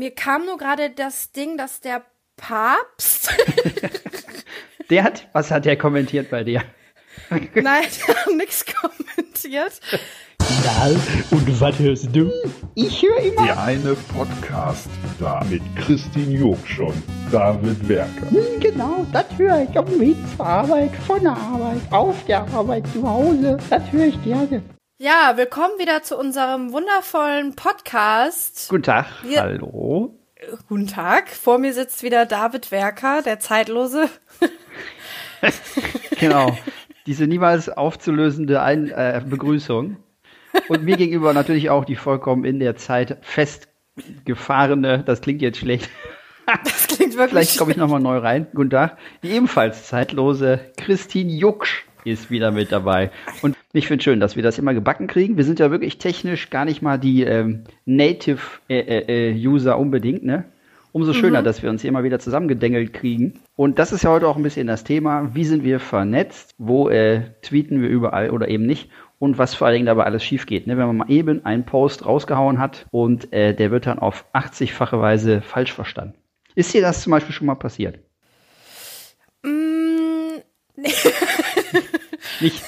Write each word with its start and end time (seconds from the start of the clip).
mir 0.00 0.14
kam 0.14 0.46
nur 0.46 0.56
gerade 0.56 0.88
das 0.88 1.30
Ding, 1.30 1.58
dass 1.58 1.80
der 1.82 2.02
Papst. 2.38 3.28
der 4.90 5.04
hat, 5.04 5.28
was 5.34 5.50
hat 5.50 5.66
der 5.66 5.76
kommentiert 5.76 6.30
bei 6.30 6.42
dir? 6.42 6.62
Nein, 7.30 7.44
der 7.54 8.16
hat 8.16 8.34
nichts 8.34 8.64
kommentiert. 8.64 9.78
Na, 10.64 10.86
und 11.30 11.60
was 11.60 11.78
hörst 11.78 12.16
du? 12.16 12.32
Ich 12.74 13.02
höre 13.02 13.18
immer. 13.18 13.44
Der 13.44 13.62
eine 13.62 13.94
Podcast 13.94 14.88
da 15.18 15.44
mit 15.50 15.60
Christine 15.76 16.34
Joksch 16.34 16.78
und 16.78 17.02
David 17.30 17.86
Werker. 17.86 18.30
Hm, 18.30 18.58
genau, 18.58 19.06
das 19.12 19.26
höre 19.36 19.66
ich 19.68 19.78
auf 19.78 19.84
dem 19.84 20.00
Weg 20.00 20.16
zur 20.34 20.46
Arbeit, 20.46 20.96
von 21.06 21.20
der 21.20 21.36
Arbeit, 21.36 21.80
auf 21.90 22.24
der 22.24 22.40
Arbeit, 22.54 22.86
zu 22.94 23.06
Hause. 23.06 23.58
Das 23.68 23.82
höre 23.92 24.06
ich 24.06 24.24
gerne. 24.24 24.62
Ja, 25.02 25.38
willkommen 25.38 25.78
wieder 25.78 26.02
zu 26.02 26.14
unserem 26.18 26.72
wundervollen 26.74 27.56
Podcast. 27.56 28.66
Guten 28.68 28.82
Tag. 28.82 29.06
Wir 29.22 29.40
Hallo. 29.40 30.14
Guten 30.68 30.88
Tag. 30.88 31.30
Vor 31.30 31.56
mir 31.56 31.72
sitzt 31.72 32.02
wieder 32.02 32.26
David 32.26 32.70
Werker, 32.70 33.22
der 33.22 33.40
Zeitlose. 33.40 34.10
genau. 36.20 36.54
Diese 37.06 37.26
niemals 37.26 37.70
aufzulösende 37.70 38.60
Ein 38.60 38.90
äh, 38.90 39.22
Begrüßung. 39.26 39.96
Und 40.68 40.84
mir 40.84 40.98
gegenüber 40.98 41.32
natürlich 41.32 41.70
auch 41.70 41.86
die 41.86 41.96
vollkommen 41.96 42.44
in 42.44 42.58
der 42.58 42.76
Zeit 42.76 43.16
festgefahrene, 43.22 45.02
das 45.02 45.22
klingt 45.22 45.40
jetzt 45.40 45.60
schlecht. 45.60 45.88
Das 46.64 46.88
klingt 46.88 47.16
wirklich 47.16 47.30
Vielleicht 47.30 47.58
komme 47.58 47.70
ich 47.70 47.76
nochmal 47.76 48.00
neu 48.00 48.18
rein. 48.18 48.48
Guten 48.52 48.70
Tag. 48.70 48.98
Die 49.22 49.30
ebenfalls 49.30 49.86
zeitlose 49.86 50.58
Christine 50.76 51.30
Jucksch 51.30 51.84
ist 52.04 52.30
wieder 52.30 52.50
mit 52.50 52.72
dabei. 52.72 53.10
Und 53.42 53.56
ich 53.72 53.86
finde 53.86 54.02
schön, 54.02 54.20
dass 54.20 54.36
wir 54.36 54.42
das 54.42 54.58
immer 54.58 54.74
gebacken 54.74 55.06
kriegen. 55.06 55.36
Wir 55.36 55.44
sind 55.44 55.58
ja 55.58 55.70
wirklich 55.70 55.98
technisch 55.98 56.50
gar 56.50 56.64
nicht 56.64 56.82
mal 56.82 56.98
die 56.98 57.22
ähm, 57.22 57.64
Native-User 57.84 59.70
äh, 59.70 59.74
äh, 59.74 59.80
unbedingt, 59.80 60.24
ne? 60.24 60.44
Umso 60.92 61.12
schöner, 61.12 61.40
mhm. 61.40 61.44
dass 61.44 61.62
wir 61.62 61.70
uns 61.70 61.82
hier 61.82 61.92
mal 61.92 62.02
wieder 62.02 62.18
zusammengedengelt 62.18 62.92
kriegen. 62.92 63.34
Und 63.54 63.78
das 63.78 63.92
ist 63.92 64.02
ja 64.02 64.10
heute 64.10 64.26
auch 64.26 64.36
ein 64.36 64.42
bisschen 64.42 64.66
das 64.66 64.82
Thema. 64.82 65.30
Wie 65.34 65.44
sind 65.44 65.62
wir 65.62 65.78
vernetzt? 65.78 66.56
Wo 66.58 66.88
äh, 66.88 67.30
tweeten 67.42 67.80
wir 67.80 67.88
überall 67.88 68.30
oder 68.30 68.48
eben 68.48 68.66
nicht? 68.66 68.90
und 69.20 69.38
was 69.38 69.54
vor 69.54 69.66
allen 69.66 69.74
Dingen 69.74 69.86
dabei 69.86 70.04
alles 70.04 70.24
schief 70.24 70.46
geht. 70.46 70.66
Ne? 70.66 70.76
Wenn 70.76 70.86
man 70.86 70.96
mal 70.96 71.10
eben 71.10 71.44
einen 71.44 71.64
Post 71.64 72.04
rausgehauen 72.04 72.58
hat 72.58 72.86
und 72.90 73.32
äh, 73.32 73.54
der 73.54 73.70
wird 73.70 73.86
dann 73.86 74.00
auf 74.00 74.24
80-fache 74.32 74.98
Weise 75.00 75.42
falsch 75.42 75.72
verstanden. 75.72 76.14
Ist 76.56 76.74
dir 76.74 76.80
das 76.80 77.02
zum 77.02 77.12
Beispiel 77.12 77.34
schon 77.34 77.46
mal 77.46 77.54
passiert? 77.54 78.00
Mm, 79.44 79.69
nee. 80.80 80.92
Nicht? 82.40 82.62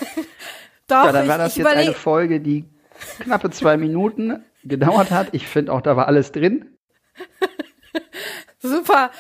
Doch, 0.87 1.05
ja, 1.05 1.13
dann 1.13 1.29
war 1.29 1.39
das 1.39 1.57
jetzt 1.57 1.67
eine 1.67 1.95
Folge, 1.95 2.41
die 2.41 2.65
knappe 3.21 3.51
zwei 3.51 3.77
Minuten 3.77 4.45
gedauert 4.65 5.11
hat. 5.11 5.29
Ich 5.33 5.47
finde 5.47 5.73
auch, 5.73 5.81
da 5.81 5.97
war 5.97 6.07
alles 6.07 6.33
drin. 6.33 6.77
Super. 8.61 9.11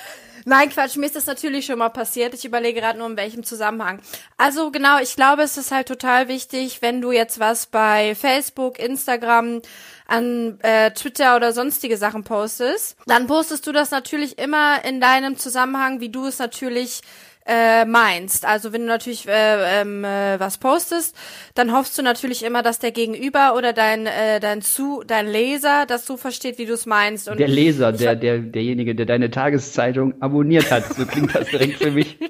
Nein, 0.44 0.70
Quatsch, 0.70 0.96
mir 0.96 1.06
ist 1.06 1.14
das 1.14 1.26
natürlich 1.26 1.66
schon 1.66 1.78
mal 1.78 1.90
passiert. 1.90 2.34
Ich 2.34 2.44
überlege 2.44 2.80
gerade 2.80 2.98
nur 2.98 3.08
in 3.08 3.16
welchem 3.16 3.44
Zusammenhang. 3.44 4.00
Also 4.36 4.72
genau, 4.72 4.98
ich 5.00 5.14
glaube, 5.14 5.42
es 5.42 5.56
ist 5.56 5.70
halt 5.70 5.86
total 5.86 6.26
wichtig, 6.26 6.82
wenn 6.82 7.00
du 7.00 7.12
jetzt 7.12 7.38
was 7.38 7.66
bei 7.66 8.16
Facebook, 8.16 8.80
Instagram, 8.80 9.62
an 10.08 10.58
äh, 10.60 10.90
Twitter 10.90 11.36
oder 11.36 11.52
sonstige 11.52 11.96
Sachen 11.96 12.24
postest, 12.24 12.96
dann 13.06 13.26
postest 13.28 13.66
du 13.66 13.72
das 13.72 13.90
natürlich 13.92 14.38
immer 14.38 14.84
in 14.84 15.00
deinem 15.00 15.38
Zusammenhang, 15.38 16.00
wie 16.00 16.10
du 16.10 16.26
es 16.26 16.38
natürlich 16.38 17.02
äh, 17.46 17.84
meinst. 17.84 18.44
Also 18.44 18.72
wenn 18.72 18.82
du 18.82 18.86
natürlich 18.86 19.26
äh, 19.28 19.80
ähm, 19.80 20.04
äh, 20.04 20.38
was 20.38 20.58
postest, 20.58 21.16
dann 21.54 21.72
hoffst 21.72 21.98
du 21.98 22.02
natürlich 22.02 22.44
immer, 22.44 22.62
dass 22.62 22.78
der 22.78 22.92
Gegenüber 22.92 23.54
oder 23.56 23.72
dein 23.72 24.06
äh, 24.06 24.40
dein 24.40 24.62
zu 24.62 25.02
dein 25.06 25.26
Leser 25.26 25.86
das 25.86 26.06
so 26.06 26.16
versteht, 26.16 26.58
wie 26.58 26.66
du 26.66 26.74
es 26.74 26.86
meinst. 26.86 27.28
Und 27.28 27.40
der 27.40 27.48
Leser, 27.48 27.92
der 27.92 28.14
der 28.14 28.38
derjenige, 28.38 28.94
der 28.94 29.06
deine 29.06 29.30
Tageszeitung 29.30 30.20
abonniert 30.20 30.70
hat, 30.70 30.84
so 30.94 31.04
klingt 31.04 31.34
das 31.34 31.48
direkt 31.48 31.82
für 31.82 31.90
mich. 31.90 32.18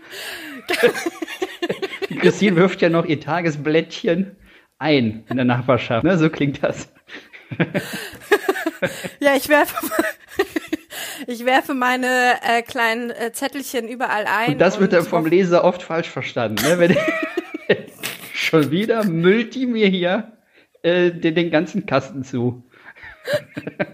Christine 2.20 2.56
wirft 2.56 2.82
ja 2.82 2.88
noch 2.88 3.04
ihr 3.04 3.20
Tagesblättchen 3.20 4.36
ein 4.78 5.24
in 5.28 5.36
der 5.36 5.44
Nachbarschaft. 5.44 6.04
Ne? 6.04 6.18
So 6.18 6.28
klingt 6.30 6.62
das. 6.62 6.88
ja, 9.20 9.34
ich 9.36 9.48
werfe 9.48 9.76
ich 11.26 11.44
werfe 11.44 11.74
meine 11.74 12.34
äh, 12.42 12.62
kleinen 12.62 13.10
äh, 13.10 13.32
Zettelchen 13.32 13.88
überall 13.88 14.26
ein. 14.26 14.52
Und 14.52 14.58
das 14.58 14.80
wird 14.80 14.92
dann 14.92 15.04
vom 15.04 15.26
Leser 15.26 15.64
oft 15.64 15.82
falsch 15.82 16.08
verstanden. 16.08 16.62
Ne? 16.64 16.78
Wenn, 16.78 16.96
schon 18.34 18.70
wieder 18.70 19.04
müllt 19.04 19.54
die 19.54 19.66
mir 19.66 19.88
hier 19.88 20.32
äh, 20.82 21.10
den, 21.10 21.34
den 21.34 21.50
ganzen 21.50 21.86
Kasten 21.86 22.24
zu. 22.24 22.64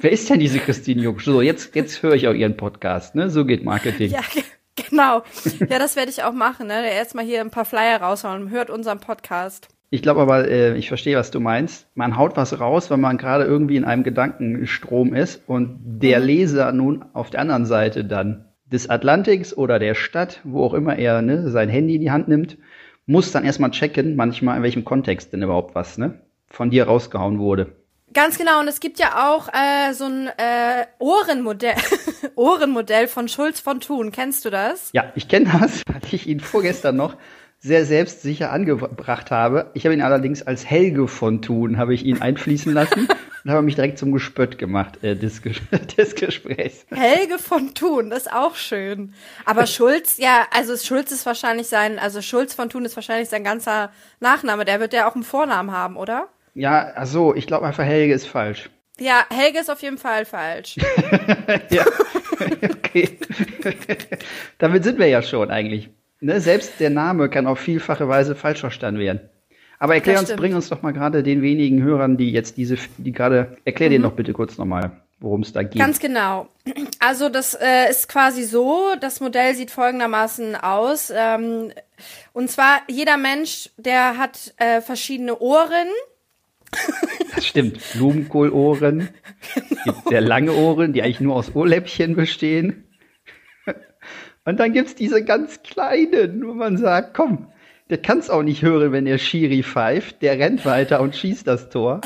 Wer 0.00 0.12
ist 0.12 0.30
denn 0.30 0.40
diese 0.40 0.58
Christine 0.58 1.02
Juck? 1.02 1.20
So, 1.20 1.42
jetzt, 1.42 1.74
jetzt 1.74 2.02
höre 2.02 2.14
ich 2.14 2.26
auch 2.26 2.32
ihren 2.32 2.56
Podcast, 2.56 3.14
ne? 3.14 3.28
So 3.28 3.44
geht 3.44 3.64
Marketing. 3.64 4.10
Ja, 4.10 4.20
genau. 4.74 5.22
Ja, 5.68 5.78
das 5.78 5.94
werde 5.94 6.10
ich 6.10 6.22
auch 6.22 6.32
machen, 6.32 6.68
ne? 6.68 6.90
Erstmal 6.90 7.24
hier 7.24 7.40
ein 7.40 7.50
paar 7.50 7.66
Flyer 7.66 8.00
raushauen. 8.00 8.50
Hört 8.50 8.70
unseren 8.70 8.98
Podcast. 8.98 9.68
Ich 9.90 10.02
glaube 10.02 10.20
aber, 10.20 10.48
äh, 10.48 10.76
ich 10.76 10.88
verstehe, 10.88 11.16
was 11.16 11.30
du 11.30 11.38
meinst. 11.38 11.86
Man 11.94 12.16
haut 12.16 12.36
was 12.36 12.58
raus, 12.58 12.90
wenn 12.90 13.00
man 13.00 13.18
gerade 13.18 13.44
irgendwie 13.44 13.76
in 13.76 13.84
einem 13.84 14.02
Gedankenstrom 14.02 15.14
ist 15.14 15.42
und 15.46 15.78
der 15.84 16.20
mhm. 16.20 16.26
Leser 16.26 16.72
nun 16.72 17.04
auf 17.12 17.30
der 17.30 17.40
anderen 17.40 17.66
Seite 17.66 18.04
dann 18.04 18.46
des 18.64 18.90
Atlantiks 18.90 19.56
oder 19.56 19.78
der 19.78 19.94
Stadt, 19.94 20.40
wo 20.42 20.64
auch 20.64 20.74
immer 20.74 20.96
er 20.96 21.22
ne, 21.22 21.50
sein 21.50 21.68
Handy 21.68 21.94
in 21.94 22.00
die 22.00 22.10
Hand 22.10 22.26
nimmt, 22.26 22.58
muss 23.06 23.30
dann 23.30 23.44
erstmal 23.44 23.70
checken, 23.70 24.16
manchmal 24.16 24.56
in 24.56 24.64
welchem 24.64 24.84
Kontext 24.84 25.32
denn 25.32 25.42
überhaupt 25.42 25.76
was 25.76 25.98
ne, 25.98 26.20
von 26.48 26.70
dir 26.70 26.84
rausgehauen 26.86 27.38
wurde. 27.38 27.76
Ganz 28.12 28.38
genau, 28.38 28.60
und 28.60 28.68
es 28.68 28.80
gibt 28.80 28.98
ja 28.98 29.30
auch 29.30 29.48
äh, 29.48 29.92
so 29.92 30.06
ein 30.06 30.28
äh, 30.28 30.86
Ohrenmodell, 30.98 31.74
Ohrenmodell 32.34 33.08
von 33.08 33.28
Schulz 33.28 33.60
von 33.60 33.80
Thun. 33.80 34.10
Kennst 34.10 34.44
du 34.44 34.50
das? 34.50 34.90
Ja, 34.92 35.12
ich 35.14 35.28
kenne 35.28 35.50
das, 35.60 35.82
hatte 35.94 36.16
ich 36.16 36.26
ihn 36.26 36.40
vorgestern 36.40 36.96
noch 36.96 37.16
sehr 37.66 37.84
selbstsicher 37.84 38.52
angebracht 38.52 39.30
habe. 39.30 39.70
Ich 39.74 39.84
habe 39.84 39.94
ihn 39.94 40.00
allerdings 40.00 40.42
als 40.42 40.64
Helge 40.64 41.08
von 41.08 41.42
Thun, 41.42 41.78
habe 41.78 41.94
ich 41.94 42.04
ihn 42.04 42.22
einfließen 42.22 42.72
lassen 42.72 43.08
und 43.44 43.50
habe 43.50 43.62
mich 43.62 43.74
direkt 43.74 43.98
zum 43.98 44.12
Gespött 44.12 44.56
gemacht 44.56 45.02
äh, 45.02 45.16
des, 45.16 45.42
des 45.98 46.14
Gesprächs. 46.14 46.86
Helge 46.94 47.38
von 47.38 47.74
Thun, 47.74 48.10
das 48.10 48.26
ist 48.26 48.32
auch 48.32 48.54
schön. 48.54 49.12
Aber 49.44 49.66
Schulz, 49.66 50.16
ja, 50.18 50.46
also 50.52 50.76
Schulz 50.76 51.10
ist 51.10 51.26
wahrscheinlich 51.26 51.66
sein, 51.66 51.98
also 51.98 52.22
Schulz 52.22 52.54
von 52.54 52.70
Thun 52.70 52.84
ist 52.84 52.94
wahrscheinlich 52.94 53.28
sein 53.28 53.42
ganzer 53.42 53.90
Nachname. 54.20 54.64
Der 54.64 54.78
wird 54.78 54.92
ja 54.92 55.10
auch 55.10 55.14
einen 55.14 55.24
Vornamen 55.24 55.72
haben, 55.72 55.96
oder? 55.96 56.28
Ja, 56.54 56.92
also 56.94 57.34
ich 57.34 57.48
glaube 57.48 57.66
einfach 57.66 57.84
Helge 57.84 58.14
ist 58.14 58.26
falsch. 58.26 58.70
Ja, 58.98 59.26
Helge 59.28 59.58
ist 59.58 59.70
auf 59.70 59.82
jeden 59.82 59.98
Fall 59.98 60.24
falsch. 60.24 60.76
ja, 61.70 61.84
okay. 62.62 63.18
Damit 64.58 64.84
sind 64.84 64.98
wir 64.98 65.08
ja 65.08 65.20
schon 65.20 65.50
eigentlich. 65.50 65.90
Ne, 66.20 66.40
selbst 66.40 66.80
der 66.80 66.90
Name 66.90 67.28
kann 67.28 67.46
auf 67.46 67.58
vielfache 67.58 68.08
Weise 68.08 68.34
falsch 68.34 68.60
verstanden 68.60 69.00
werden. 69.00 69.20
Aber 69.78 69.94
erklär 69.94 70.18
uns, 70.18 70.34
bring 70.34 70.54
uns 70.54 70.68
doch 70.68 70.82
mal 70.82 70.92
gerade 70.92 71.22
den 71.22 71.42
wenigen 71.42 71.82
Hörern, 71.82 72.16
die 72.16 72.32
jetzt 72.32 72.56
diese, 72.56 72.76
die 72.96 73.12
gerade, 73.12 73.58
erklär 73.64 73.90
mhm. 73.90 73.92
denen 73.92 74.04
doch 74.04 74.12
bitte 74.14 74.32
kurz 74.32 74.56
nochmal, 74.56 75.02
worum 75.20 75.42
es 75.42 75.52
da 75.52 75.62
geht. 75.62 75.78
Ganz 75.78 76.00
genau. 76.00 76.48
Also 76.98 77.28
das 77.28 77.54
äh, 77.54 77.90
ist 77.90 78.08
quasi 78.08 78.44
so, 78.44 78.94
das 79.00 79.20
Modell 79.20 79.54
sieht 79.54 79.70
folgendermaßen 79.70 80.56
aus. 80.56 81.12
Ähm, 81.14 81.72
und 82.32 82.50
zwar 82.50 82.80
jeder 82.88 83.18
Mensch, 83.18 83.70
der 83.76 84.16
hat 84.16 84.54
äh, 84.56 84.80
verschiedene 84.80 85.38
Ohren. 85.38 85.88
Das 87.34 87.46
stimmt. 87.46 87.78
Blumenkohlohren. 87.92 89.10
Genau. 89.54 89.66
Es 89.78 89.84
gibt 89.84 90.08
sehr 90.08 90.20
lange 90.22 90.52
Ohren, 90.52 90.92
die 90.92 91.02
eigentlich 91.02 91.20
nur 91.20 91.36
aus 91.36 91.54
Ohrläppchen 91.54 92.16
bestehen. 92.16 92.85
Und 94.46 94.60
dann 94.60 94.72
gibt's 94.72 94.94
diese 94.94 95.24
ganz 95.24 95.62
kleinen, 95.62 96.46
wo 96.46 96.54
man 96.54 96.78
sagt, 96.78 97.14
komm, 97.14 97.48
der 97.90 97.98
kann's 97.98 98.30
auch 98.30 98.42
nicht 98.42 98.62
hören, 98.62 98.92
wenn 98.92 99.04
der 99.04 99.18
Schiri 99.18 99.62
pfeift. 99.62 100.22
Der 100.22 100.38
rennt 100.38 100.64
weiter 100.64 101.00
und 101.00 101.14
schießt 101.14 101.46
das 101.46 101.68
Tor. 101.68 102.00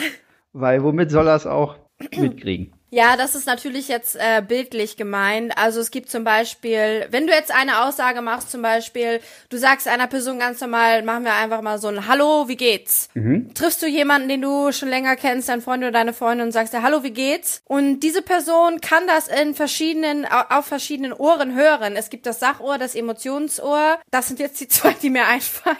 Weil 0.53 0.83
womit 0.83 1.11
soll 1.11 1.29
er 1.29 1.37
es 1.37 1.47
auch 1.47 1.79
mitkriegen? 2.17 2.73
Ja, 2.93 3.17
das 3.17 3.37
ist 3.37 3.47
natürlich 3.47 3.87
jetzt 3.87 4.17
äh, 4.17 4.43
bildlich 4.47 4.97
gemeint. 4.97 5.53
Also 5.57 5.81
es 5.81 5.93
gibt 5.93 6.11
zum 6.11 6.25
Beispiel, 6.25 7.07
wenn 7.11 7.29
du 7.29 7.33
jetzt 7.33 7.55
eine 7.55 7.85
Aussage 7.85 8.21
machst, 8.21 8.51
zum 8.51 8.63
Beispiel, 8.63 9.21
du 9.49 9.59
sagst 9.59 9.87
einer 9.87 10.09
Person 10.09 10.41
ganz 10.41 10.61
normal, 10.61 11.05
machen 11.05 11.25
wir 11.25 11.35
einfach 11.35 11.63
mal 11.63 11.79
so 11.79 11.87
ein 11.87 12.09
Hallo, 12.09 12.49
wie 12.49 12.57
geht's? 12.57 13.09
Mhm. 13.15 13.55
Triffst 13.55 13.81
du 13.83 13.87
jemanden, 13.87 14.29
den 14.29 14.43
du 14.43 14.73
schon 14.73 14.89
länger 14.89 15.15
kennst, 15.15 15.49
dein 15.49 15.63
Freund 15.63 15.85
oder 15.85 15.93
deine 15.93 16.13
Freundin 16.13 16.49
und 16.49 16.53
sagst 16.53 16.75
dir 16.75 16.83
Hallo, 16.83 17.05
wie 17.05 17.13
geht's? 17.13 17.63
Und 17.65 18.01
diese 18.01 18.23
Person 18.23 18.81
kann 18.81 19.07
das 19.07 19.29
in 19.29 19.55
verschiedenen, 19.55 20.27
auf 20.27 20.67
verschiedenen 20.67 21.13
Ohren 21.13 21.55
hören. 21.55 21.95
Es 21.95 22.11
gibt 22.11 22.27
das 22.27 22.41
Sachohr, 22.41 22.77
das 22.77 22.97
Emotionsohr. 22.97 24.01
Das 24.11 24.27
sind 24.27 24.41
jetzt 24.41 24.61
die 24.61 24.69
zwei, 24.69 24.95
die 24.95 25.11
mir 25.11 25.27
einfallen. 25.29 25.77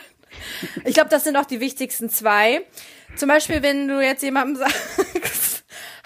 Ich 0.85 0.95
glaube, 0.95 1.11
das 1.11 1.25
sind 1.25 1.37
auch 1.37 1.47
die 1.47 1.59
wichtigsten 1.59 2.09
zwei. 2.09 2.63
Zum 3.17 3.29
Beispiel, 3.29 3.63
wenn 3.63 3.89
du 3.89 4.01
jetzt 4.01 4.23
jemandem 4.23 4.57
sagst, 4.57 4.77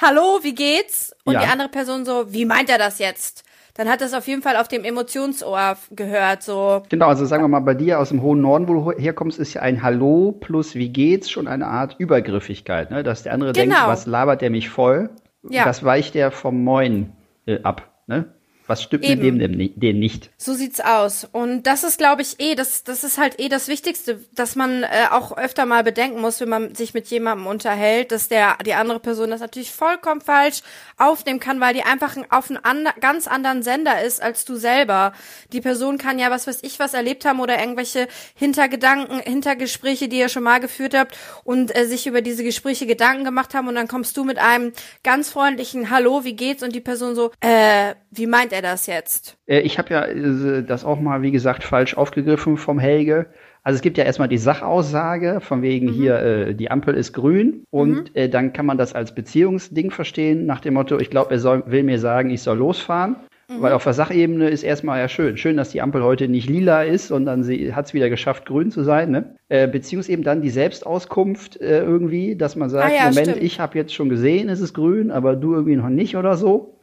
hallo, 0.00 0.40
wie 0.42 0.54
geht's? 0.54 1.14
Und 1.24 1.34
ja. 1.34 1.40
die 1.42 1.46
andere 1.46 1.68
Person 1.68 2.04
so, 2.04 2.32
wie 2.32 2.44
meint 2.44 2.70
er 2.70 2.78
das 2.78 2.98
jetzt? 2.98 3.44
Dann 3.76 3.88
hat 3.88 4.00
das 4.00 4.14
auf 4.14 4.28
jeden 4.28 4.40
Fall 4.42 4.56
auf 4.56 4.68
dem 4.68 4.84
Emotionsohr 4.84 5.76
gehört, 5.90 6.44
so. 6.44 6.82
Genau, 6.88 7.08
also 7.08 7.24
sagen 7.24 7.42
wir 7.42 7.48
mal, 7.48 7.60
bei 7.60 7.74
dir 7.74 7.98
aus 7.98 8.10
dem 8.10 8.22
hohen 8.22 8.40
Norden, 8.40 8.68
wo 8.68 8.74
du 8.74 8.92
herkommst, 8.92 9.40
ist 9.40 9.54
ja 9.54 9.62
ein 9.62 9.82
Hallo 9.82 10.30
plus 10.30 10.76
wie 10.76 10.90
geht's 10.90 11.28
schon 11.28 11.48
eine 11.48 11.66
Art 11.66 11.96
Übergriffigkeit, 11.98 12.92
ne? 12.92 13.02
Dass 13.02 13.24
der 13.24 13.32
andere 13.32 13.52
genau. 13.52 13.74
denkt, 13.74 13.88
was 13.88 14.06
labert 14.06 14.42
der 14.42 14.50
mich 14.50 14.68
voll? 14.68 15.10
Ja. 15.48 15.64
das 15.64 15.84
weicht 15.84 16.14
ja 16.14 16.30
vom 16.30 16.62
Moin 16.62 17.12
äh, 17.46 17.60
ab. 17.62 17.90
Ne? 18.06 18.26
Was 18.66 18.82
stimmt 18.82 19.04
Eben. 19.04 19.36
mit 19.36 19.42
dem 19.42 19.58
denn, 19.58 19.72
den 19.76 19.98
nicht? 19.98 20.30
So 20.38 20.54
sieht's 20.54 20.80
aus. 20.80 21.28
Und 21.30 21.64
das 21.64 21.84
ist, 21.84 21.98
glaube 21.98 22.22
ich, 22.22 22.40
eh, 22.40 22.54
das, 22.54 22.82
das 22.82 23.04
ist 23.04 23.18
halt 23.18 23.38
eh 23.38 23.50
das 23.50 23.68
Wichtigste, 23.68 24.24
dass 24.34 24.56
man 24.56 24.84
äh, 24.84 24.88
auch 25.10 25.36
öfter 25.36 25.66
mal 25.66 25.84
bedenken 25.84 26.18
muss, 26.20 26.40
wenn 26.40 26.48
man 26.48 26.74
sich 26.74 26.94
mit 26.94 27.06
jemandem 27.08 27.46
unterhält, 27.46 28.10
dass 28.10 28.28
der, 28.28 28.56
die 28.64 28.72
andere 28.72 29.00
Person 29.00 29.30
das 29.30 29.40
natürlich 29.40 29.70
vollkommen 29.70 30.22
falsch 30.22 30.62
aufnehmen 30.96 31.40
kann, 31.40 31.60
weil 31.60 31.74
die 31.74 31.82
einfach 31.82 32.16
ein- 32.16 32.30
auf 32.30 32.48
einem 32.48 32.60
and 32.62 32.88
ganz 33.02 33.26
anderen 33.26 33.62
Sender 33.62 34.02
ist 34.02 34.22
als 34.22 34.46
du 34.46 34.56
selber. 34.56 35.12
Die 35.52 35.60
Person 35.60 35.98
kann 35.98 36.18
ja, 36.18 36.30
was 36.30 36.46
weiß 36.46 36.60
ich, 36.62 36.78
was 36.78 36.94
erlebt 36.94 37.26
haben 37.26 37.40
oder 37.40 37.58
irgendwelche 37.60 38.08
Hintergedanken, 38.34 39.18
Hintergespräche, 39.20 40.08
die 40.08 40.18
ihr 40.18 40.28
schon 40.30 40.42
mal 40.42 40.60
geführt 40.60 40.94
habt 40.94 41.18
und 41.44 41.76
äh, 41.76 41.84
sich 41.86 42.06
über 42.06 42.22
diese 42.22 42.44
Gespräche 42.44 42.86
Gedanken 42.86 43.24
gemacht 43.24 43.52
haben 43.52 43.68
und 43.68 43.74
dann 43.74 43.88
kommst 43.88 44.16
du 44.16 44.24
mit 44.24 44.38
einem 44.38 44.72
ganz 45.02 45.28
freundlichen 45.28 45.90
Hallo, 45.90 46.24
wie 46.24 46.34
geht's? 46.36 46.62
Und 46.62 46.74
die 46.74 46.80
Person 46.80 47.14
so, 47.14 47.30
äh, 47.40 47.94
wie 48.10 48.26
meint 48.26 48.53
er 48.54 48.62
das 48.62 48.86
jetzt? 48.86 49.36
Äh, 49.46 49.60
ich 49.60 49.78
habe 49.78 49.92
ja 49.92 50.04
äh, 50.04 50.62
das 50.62 50.84
auch 50.84 51.00
mal, 51.00 51.22
wie 51.22 51.30
gesagt, 51.30 51.64
falsch 51.64 51.96
aufgegriffen 51.96 52.56
vom 52.56 52.78
Helge. 52.78 53.26
Also 53.62 53.76
es 53.76 53.82
gibt 53.82 53.98
ja 53.98 54.04
erstmal 54.04 54.28
die 54.28 54.38
Sachaussage, 54.38 55.40
von 55.40 55.62
wegen 55.62 55.88
hier, 55.88 56.18
äh, 56.20 56.54
die 56.54 56.70
Ampel 56.70 56.94
ist 56.94 57.12
grün. 57.12 57.64
Und 57.70 58.14
äh, 58.14 58.28
dann 58.28 58.52
kann 58.52 58.66
man 58.66 58.78
das 58.78 58.94
als 58.94 59.14
Beziehungsding 59.14 59.90
verstehen, 59.90 60.46
nach 60.46 60.60
dem 60.60 60.74
Motto, 60.74 60.98
ich 60.98 61.10
glaube, 61.10 61.32
er 61.32 61.38
soll, 61.38 61.64
will 61.66 61.82
mir 61.82 61.98
sagen, 61.98 62.30
ich 62.30 62.42
soll 62.42 62.58
losfahren. 62.58 63.16
Weil 63.46 63.74
auf 63.74 63.84
der 63.84 63.92
Sachebene 63.92 64.48
ist 64.48 64.62
erstmal 64.62 64.98
ja 65.00 65.08
schön. 65.08 65.36
Schön, 65.36 65.58
dass 65.58 65.68
die 65.68 65.82
Ampel 65.82 66.02
heute 66.02 66.28
nicht 66.28 66.48
lila 66.48 66.82
ist, 66.82 67.08
sondern 67.08 67.42
sie 67.42 67.74
hat 67.74 67.86
es 67.86 67.94
wieder 67.94 68.08
geschafft, 68.08 68.46
grün 68.46 68.70
zu 68.70 68.82
sein. 68.82 69.10
Ne? 69.10 69.36
Äh, 69.50 69.68
Beziehungs 69.68 70.08
eben 70.08 70.22
dann 70.22 70.40
die 70.40 70.48
Selbstauskunft 70.50 71.60
äh, 71.60 71.80
irgendwie, 71.80 72.36
dass 72.36 72.56
man 72.56 72.70
sagt, 72.70 72.90
Ah 72.90 72.94
ja, 72.94 73.08
Moment, 73.10 73.28
stimmt. 73.28 73.42
ich 73.42 73.60
habe 73.60 73.76
jetzt 73.76 73.92
schon 73.92 74.08
gesehen, 74.08 74.48
es 74.48 74.60
ist 74.60 74.72
grün, 74.72 75.10
aber 75.10 75.36
du 75.36 75.52
irgendwie 75.52 75.76
noch 75.76 75.90
nicht 75.90 76.16
oder 76.16 76.36
so. 76.36 76.73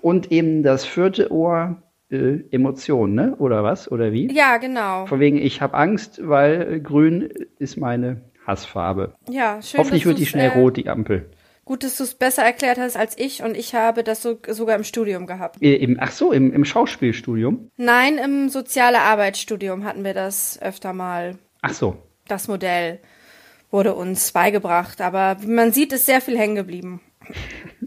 Und 0.00 0.32
eben 0.32 0.62
das 0.62 0.84
vierte 0.84 1.32
Ohr, 1.32 1.82
äh, 2.10 2.40
Emotion, 2.50 3.14
ne? 3.14 3.36
Oder 3.38 3.62
was? 3.62 3.90
Oder 3.90 4.12
wie? 4.12 4.32
Ja, 4.32 4.56
genau. 4.56 5.06
Von 5.06 5.20
wegen, 5.20 5.38
ich 5.38 5.60
habe 5.60 5.74
Angst, 5.74 6.20
weil 6.22 6.74
äh, 6.74 6.80
grün 6.80 7.28
ist 7.58 7.76
meine 7.76 8.22
Hassfarbe. 8.46 9.14
Ja, 9.28 9.62
schön. 9.62 9.78
Hoffentlich 9.78 10.06
wird 10.06 10.18
die 10.18 10.26
schnell 10.26 10.50
äh, 10.50 10.58
rot, 10.58 10.76
die 10.76 10.88
Ampel. 10.88 11.30
Gut, 11.64 11.84
dass 11.84 11.98
du 11.98 12.02
es 12.02 12.14
besser 12.14 12.42
erklärt 12.42 12.78
hast 12.78 12.96
als 12.96 13.16
ich 13.16 13.44
und 13.44 13.56
ich 13.56 13.76
habe 13.76 14.02
das 14.02 14.22
so, 14.22 14.38
sogar 14.48 14.74
im 14.74 14.82
Studium 14.82 15.26
gehabt. 15.26 15.62
Äh, 15.62 15.76
im, 15.76 15.98
ach 16.00 16.10
so, 16.10 16.32
im, 16.32 16.52
im 16.52 16.64
Schauspielstudium. 16.64 17.70
Nein, 17.76 18.18
im 18.18 18.48
soziale 18.48 18.98
Arbeitsstudium 18.98 19.84
hatten 19.84 20.02
wir 20.02 20.14
das 20.14 20.58
öfter 20.60 20.92
mal. 20.92 21.38
Ach 21.62 21.72
so. 21.72 21.96
Das 22.26 22.48
Modell 22.48 22.98
wurde 23.70 23.94
uns 23.94 24.32
beigebracht, 24.32 25.00
aber 25.00 25.36
wie 25.42 25.46
man 25.46 25.70
sieht, 25.70 25.92
ist 25.92 26.06
sehr 26.06 26.20
viel 26.20 26.36
hängen 26.36 26.56
geblieben. 26.56 27.00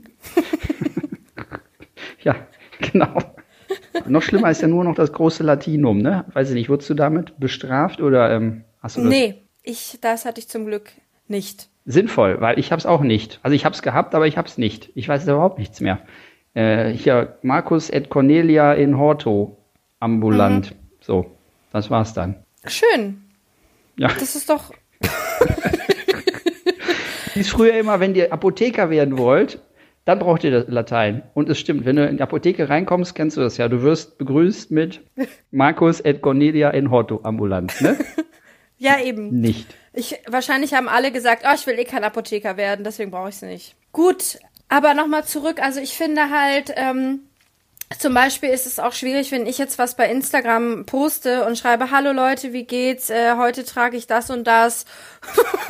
Ja, 2.24 2.36
genau. 2.92 3.18
noch 4.08 4.22
schlimmer 4.22 4.52
ist 4.52 4.62
ja 4.62 4.68
nur 4.68 4.84
noch 4.84 4.96
das 4.96 5.14
große 5.14 5.44
Latinum, 5.44 6.00
ne? 6.00 6.26
Weiß 6.34 6.50
ich 6.50 6.56
nicht, 6.56 6.70
wurdest 6.70 6.90
du 6.90 6.94
damit 6.94 7.40
bestraft 7.40 8.02
oder 8.02 8.32
ähm, 8.32 8.64
hast 8.82 8.98
du 8.98 9.02
das? 9.02 9.10
Nee, 9.10 9.36
ich, 9.64 9.98
das 10.02 10.26
hatte 10.26 10.40
ich 10.40 10.48
zum 10.48 10.66
Glück 10.66 10.92
nicht. 11.28 11.70
Sinnvoll, 11.86 12.40
weil 12.40 12.60
ich 12.60 12.72
hab's 12.72 12.86
auch 12.86 13.02
nicht. 13.02 13.40
Also 13.44 13.56
ich 13.56 13.66
hab's 13.66 13.82
gehabt, 13.82 14.16
aber 14.16 14.28
ich 14.28 14.38
hab's 14.38 14.58
nicht. 14.58 14.90
Ich 14.96 15.08
weiß 15.08 15.24
überhaupt 15.24 15.60
nichts 15.60 15.82
mehr. 15.82 16.00
Äh, 16.54 16.92
hier, 16.92 17.38
Markus 17.42 17.90
et 17.90 18.10
Cornelia 18.10 18.74
in 18.74 18.98
Horto, 18.98 19.58
ambulant. 20.00 20.72
Mhm. 20.72 20.76
So, 21.02 21.38
das 21.72 21.90
war's 21.90 22.14
dann. 22.14 22.36
Schön. 22.66 23.24
Ja. 23.98 24.08
Das 24.08 24.36
ist 24.36 24.50
doch. 24.50 24.72
hieß 27.34 27.50
früher 27.50 27.74
immer, 27.74 28.00
wenn 28.00 28.16
ihr 28.16 28.32
Apotheker 28.32 28.90
werden 28.90 29.18
wollt, 29.18 29.60
dann 30.06 30.20
braucht 30.20 30.44
ihr 30.44 30.52
das 30.52 30.66
Latein. 30.68 31.24
Und 31.34 31.50
es 31.50 31.60
stimmt, 31.60 31.86
wenn 31.86 31.96
du 31.96 32.06
in 32.06 32.18
die 32.18 32.24
Apotheke 32.24 32.70
reinkommst, 32.70 33.16
kennst 33.16 33.38
du 33.38 33.42
das 33.42 33.58
ja. 33.58 33.68
Du 33.68 33.82
wirst 33.82 34.18
begrüßt 34.18 34.72
mit 34.72 35.02
Markus 35.52 36.02
et 36.02 36.22
Cornelia 36.22 36.70
in 36.72 36.92
Horto 36.92 37.22
ambulant, 37.24 37.80
ne? 37.82 37.98
Ja, 38.80 39.00
eben. 39.00 39.30
Nicht. 39.40 39.68
Ich, 39.94 40.20
wahrscheinlich 40.28 40.74
haben 40.74 40.90
alle 40.90 41.14
gesagt, 41.14 41.46
oh, 41.48 41.54
ich 41.56 41.66
will 41.68 41.80
eh 41.80 41.86
kein 41.86 42.04
Apotheker 42.04 42.58
werden, 42.58 42.84
deswegen 42.84 43.12
brauche 43.12 43.30
ich 43.30 43.36
es 43.36 43.42
nicht. 43.42 43.76
Gut, 43.94 44.40
aber 44.68 44.94
nochmal 44.94 45.24
zurück. 45.24 45.62
Also 45.62 45.80
ich 45.80 45.94
finde 45.94 46.32
halt, 46.32 46.74
ähm, 46.76 47.22
zum 47.98 48.14
Beispiel 48.14 48.50
ist 48.50 48.66
es 48.66 48.80
auch 48.80 48.92
schwierig, 48.92 49.32
wenn 49.32 49.46
ich 49.46 49.58
jetzt 49.58 49.80
was 49.80 49.96
bei 49.96 50.10
Instagram 50.10 50.86
poste 50.86 51.46
und 51.46 51.58
schreibe, 51.58 51.92
hallo 51.92 52.12
Leute, 52.12 52.52
wie 52.52 52.66
geht's? 52.66 53.10
Äh, 53.10 53.38
heute 53.38 53.64
trage 53.64 53.96
ich 53.96 54.08
das 54.08 54.30
und 54.30 54.46
das. 54.46 54.84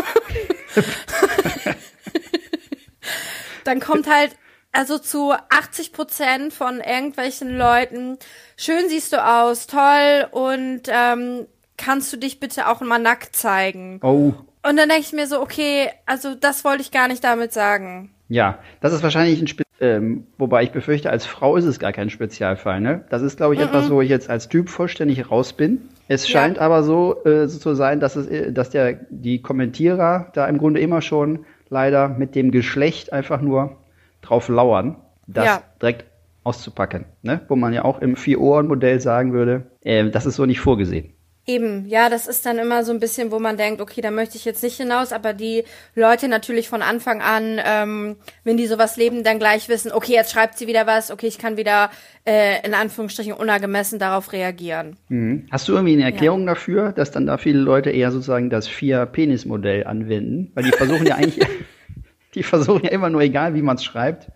Dann 3.63 3.80
kommt 3.80 4.07
halt 4.10 4.36
also 4.71 4.98
zu 4.98 5.33
80 5.33 5.94
Prozent 5.94 6.51
von 6.54 6.80
irgendwelchen 6.80 7.57
Leuten, 7.57 8.18
schön 8.57 8.89
siehst 8.89 9.13
du 9.13 9.24
aus, 9.24 9.68
toll 9.68 10.25
und 10.31 10.81
ähm, 10.88 11.45
kannst 11.77 12.12
du 12.12 12.18
dich 12.18 12.39
bitte 12.39 12.68
auch 12.68 12.81
mal 12.81 12.98
nackt 13.00 13.36
zeigen? 13.36 14.00
Oh, 14.01 14.33
Und 14.68 14.77
dann 14.77 14.89
denke 14.89 15.01
ich 15.01 15.13
mir 15.13 15.27
so, 15.27 15.42
okay, 15.42 15.89
also 16.07 16.33
das 16.33 16.63
wollte 16.65 16.81
ich 16.81 16.92
gar 16.92 17.07
nicht 17.07 17.24
damit 17.24 17.54
sagen. 17.54 18.10
ja. 18.30 18.57
Das 18.81 18.94
ist 18.94 19.04
wahrscheinlich 19.04 19.39
ein 19.42 19.48
Spe 19.48 19.63
ähm, 19.80 20.27
wobei 20.38 20.63
ich 20.63 20.71
befürchte, 20.71 21.10
als 21.10 21.25
Frau 21.25 21.57
ist 21.57 21.65
es 21.65 21.77
gar 21.77 21.92
kein 21.92 22.10
Spezialfall, 22.10 22.80
ne? 22.80 23.04
Das 23.10 23.21
ist, 23.21 23.36
glaube 23.38 23.56
ich, 23.56 23.60
etwas, 23.60 23.89
wo 23.89 24.01
ich 24.01 24.10
jetzt 24.10 24.30
als 24.30 24.48
Typ 24.48 24.69
vollständig 24.69 25.30
raus 25.30 25.51
bin. 25.51 25.89
Es 26.07 26.25
Ja. 26.31 26.39
scheint 26.39 26.57
aber 26.57 26.83
so, 26.83 27.21
äh, 27.25 27.48
so 27.48 27.60
zu 27.60 27.74
sein, 27.75 28.00
dass 28.00 28.15
es, 28.15 28.27
äh, 28.27 28.54
dass 28.54 28.69
der, 28.69 29.00
die 29.10 29.42
Kommentierer 29.42 30.31
da 30.36 30.48
im 30.48 30.57
Grunde 30.57 30.80
immer 30.80 31.01
schon 31.01 31.45
leider 31.74 32.08
mit 32.08 32.36
dem 32.36 32.52
Geschlecht 32.52 33.12
einfach 33.12 33.42
nur 33.42 33.78
drauf 34.22 34.48
lauern, 34.48 34.96
das 35.28 35.46
Ja. 35.46 35.64
direkt 35.81 36.06
auszupacken, 36.44 37.06
ne? 37.22 37.42
Wo 37.48 37.56
man 37.56 37.74
ja 37.74 37.84
auch 37.84 38.00
im 38.02 38.16
Vier-Ohren-Modell 38.16 39.00
sagen 39.02 39.34
würde, 39.34 39.72
äh, 39.81 40.10
das 40.10 40.25
ist 40.25 40.36
so 40.36 40.46
nicht 40.46 40.60
vorgesehen. 40.60 41.14
Eben, 41.45 41.88
ja, 41.90 42.10
das 42.10 42.28
ist 42.28 42.45
dann 42.45 42.57
immer 42.57 42.86
so 42.86 42.94
ein 42.94 43.01
bisschen, 43.01 43.30
wo 43.30 43.38
man 43.38 43.57
denkt, 43.57 43.81
okay, 43.81 44.00
da 44.00 44.12
möchte 44.12 44.38
ich 44.38 44.45
jetzt 44.45 44.63
nicht 44.63 44.78
hinaus, 44.78 45.12
aber 45.12 45.34
die 45.34 45.66
Leute 45.94 46.30
natürlich 46.30 46.69
von 46.69 46.81
Anfang 46.81 47.22
an, 47.22 47.60
ähm, 47.66 48.16
wenn 48.45 48.56
die 48.56 48.66
sowas 48.66 48.95
leben, 48.95 49.25
dann 49.25 49.40
gleich 49.40 49.68
wissen, 49.68 49.92
okay, 49.92 50.13
jetzt 50.13 50.31
schreibt 50.31 50.57
sie 50.57 50.68
wieder 50.68 50.88
was, 50.88 51.12
okay, 51.12 51.28
ich 51.28 51.38
kann 51.38 51.57
wieder 51.57 51.90
äh, 52.25 52.66
in 52.66 52.74
Anführungsstrichen 52.74 53.34
unangemessen 53.34 54.00
darauf 54.00 54.31
reagieren. 54.31 54.95
Mhm. 55.10 55.48
Hast 55.51 55.68
du 55.68 55.74
irgendwie 55.74 55.94
eine 55.94 56.06
Erklärung 56.06 56.45
dafür, 56.45 56.94
dass 56.94 57.12
dann 57.12 57.25
da 57.25 57.38
viele 57.38 57.60
Leute 57.60 57.89
eher 57.89 58.12
sozusagen 58.12 58.50
das 58.50 58.69
Vier-Penis-Modell 58.69 59.86
anwenden? 59.86 60.50
Weil 60.54 60.63
die 60.63 60.72
versuchen 60.72 61.06
ja 61.06 61.16
eigentlich, 61.16 61.46
die 62.36 62.44
versuchen 62.44 62.86
ja 62.86 62.92
immer 62.92 63.10
nur, 63.10 63.19
egal 63.19 63.54
wie 63.54 63.62
man 63.62 63.75
es 63.75 63.84
schreibt, 63.84 64.31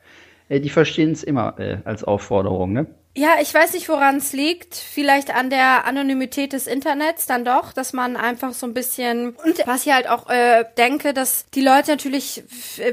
äh, 0.50 0.60
die 0.60 0.70
verstehen 0.70 1.14
es 1.14 1.24
immer 1.24 1.58
äh, 1.58 1.78
als 1.86 2.04
Aufforderung, 2.04 2.74
ne? 2.74 2.88
Ja, 3.18 3.38
ich 3.42 3.52
weiß 3.52 3.74
nicht, 3.74 3.90
woran 3.90 4.18
es 4.18 4.32
liegt. 4.32 4.76
Vielleicht 4.76 5.34
an 5.34 5.50
der 5.50 5.86
Anonymität 5.86 6.54
des 6.54 6.68
Internets 6.68 7.26
dann 7.26 7.44
doch, 7.44 7.74
dass 7.74 7.92
man 7.92 8.16
einfach 8.16 8.54
so 8.54 8.68
ein 8.68 8.76
bisschen 8.76 9.32
und 9.44 9.66
was 9.66 9.88
ich 9.88 9.92
halt 9.92 10.08
auch 10.08 10.30
äh, 10.30 10.66
denke, 10.78 11.16
dass 11.16 11.48
die 11.50 11.64
Leute 11.64 11.90
natürlich, 11.90 12.44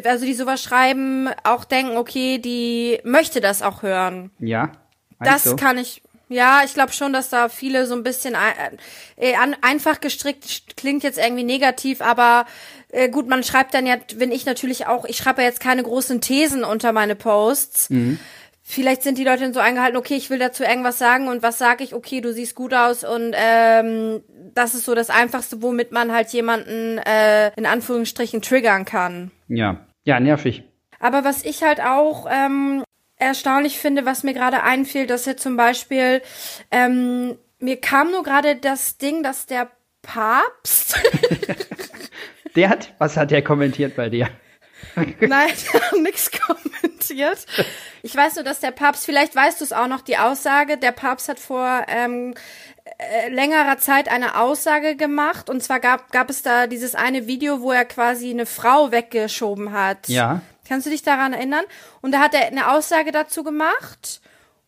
also 0.04 0.24
die 0.24 0.32
sowas 0.32 0.62
schreiben, 0.62 1.28
auch 1.42 1.66
denken, 1.66 1.98
okay, 1.98 2.38
die 2.38 3.00
möchte 3.04 3.42
das 3.42 3.60
auch 3.60 3.82
hören. 3.82 4.30
Ja. 4.38 4.72
Das 5.20 5.44
du? 5.44 5.56
kann 5.56 5.76
ich. 5.76 6.02
Ja, 6.30 6.62
ich 6.64 6.72
glaube 6.72 6.94
schon, 6.94 7.12
dass 7.12 7.28
da 7.28 7.50
viele 7.50 7.84
so 7.84 7.94
ein 7.94 8.02
bisschen 8.02 8.34
ein, 8.34 8.78
äh, 9.16 9.34
an, 9.34 9.54
einfach 9.60 10.00
gestrickt 10.00 10.78
klingt 10.78 11.02
jetzt 11.02 11.18
irgendwie 11.18 11.44
negativ, 11.44 12.00
aber 12.00 12.46
äh, 12.88 13.10
gut, 13.10 13.28
man 13.28 13.44
schreibt 13.44 13.74
dann 13.74 13.84
ja, 13.84 13.98
wenn 14.16 14.32
ich 14.32 14.46
natürlich 14.46 14.86
auch, 14.86 15.04
ich 15.04 15.18
schreibe 15.18 15.42
ja 15.42 15.48
jetzt 15.48 15.60
keine 15.60 15.82
großen 15.82 16.22
Thesen 16.22 16.64
unter 16.64 16.92
meine 16.92 17.14
Posts. 17.14 17.90
Vielleicht 18.66 19.02
sind 19.02 19.18
die 19.18 19.24
Leute 19.24 19.42
dann 19.42 19.52
so 19.52 19.60
eingehalten, 19.60 19.98
okay, 19.98 20.14
ich 20.14 20.30
will 20.30 20.38
dazu 20.38 20.64
irgendwas 20.64 20.98
sagen 20.98 21.28
und 21.28 21.42
was 21.42 21.58
sage 21.58 21.84
ich? 21.84 21.94
Okay, 21.94 22.22
du 22.22 22.32
siehst 22.32 22.54
gut 22.54 22.72
aus 22.72 23.04
und 23.04 23.34
ähm, 23.36 24.22
das 24.54 24.74
ist 24.74 24.86
so 24.86 24.94
das 24.94 25.10
Einfachste, 25.10 25.62
womit 25.62 25.92
man 25.92 26.12
halt 26.12 26.30
jemanden 26.30 26.98
äh, 26.98 27.52
in 27.56 27.66
Anführungsstrichen 27.66 28.40
triggern 28.40 28.84
kann. 28.84 29.30
Ja. 29.48 29.86
Ja, 30.04 30.18
nervig. 30.18 30.64
Aber 30.98 31.24
was 31.24 31.44
ich 31.44 31.62
halt 31.62 31.80
auch 31.80 32.26
ähm, 32.30 32.82
erstaunlich 33.16 33.78
finde, 33.78 34.06
was 34.06 34.22
mir 34.22 34.32
gerade 34.32 34.62
einfiel, 34.62 35.06
dass 35.06 35.26
jetzt 35.26 35.42
zum 35.42 35.56
Beispiel, 35.56 36.22
ähm, 36.70 37.36
mir 37.58 37.80
kam 37.80 38.10
nur 38.10 38.22
gerade 38.22 38.56
das 38.56 38.96
Ding, 38.96 39.22
dass 39.22 39.46
der 39.46 39.70
Papst, 40.02 40.98
Der 42.56 42.68
hat, 42.68 42.94
was 42.98 43.16
hat 43.16 43.30
der 43.30 43.42
kommentiert 43.42 43.96
bei 43.96 44.08
dir? 44.08 44.28
nein, 45.20 45.48
hat 45.72 46.00
nichts 46.00 46.30
kommentiert. 46.30 47.46
Ich 48.02 48.14
weiß 48.14 48.36
nur, 48.36 48.44
dass 48.44 48.60
der 48.60 48.70
Papst, 48.70 49.04
vielleicht 49.04 49.34
weißt 49.34 49.60
du 49.60 49.64
es 49.64 49.72
auch 49.72 49.88
noch, 49.88 50.00
die 50.00 50.18
Aussage, 50.18 50.76
der 50.76 50.92
Papst 50.92 51.28
hat 51.28 51.38
vor 51.38 51.84
ähm, 51.88 52.34
äh, 52.98 53.28
längerer 53.28 53.78
Zeit 53.78 54.08
eine 54.08 54.38
Aussage 54.38 54.96
gemacht 54.96 55.48
und 55.48 55.62
zwar 55.62 55.80
gab, 55.80 56.12
gab 56.12 56.30
es 56.30 56.42
da 56.42 56.66
dieses 56.66 56.94
eine 56.94 57.26
Video, 57.26 57.60
wo 57.60 57.72
er 57.72 57.84
quasi 57.84 58.30
eine 58.30 58.46
Frau 58.46 58.92
weggeschoben 58.92 59.72
hat. 59.72 60.08
Ja. 60.08 60.42
Kannst 60.68 60.86
du 60.86 60.90
dich 60.90 61.02
daran 61.02 61.32
erinnern? 61.32 61.64
Und 62.00 62.12
da 62.12 62.20
hat 62.20 62.34
er 62.34 62.46
eine 62.46 62.70
Aussage 62.70 63.12
dazu 63.12 63.42
gemacht 63.44 64.20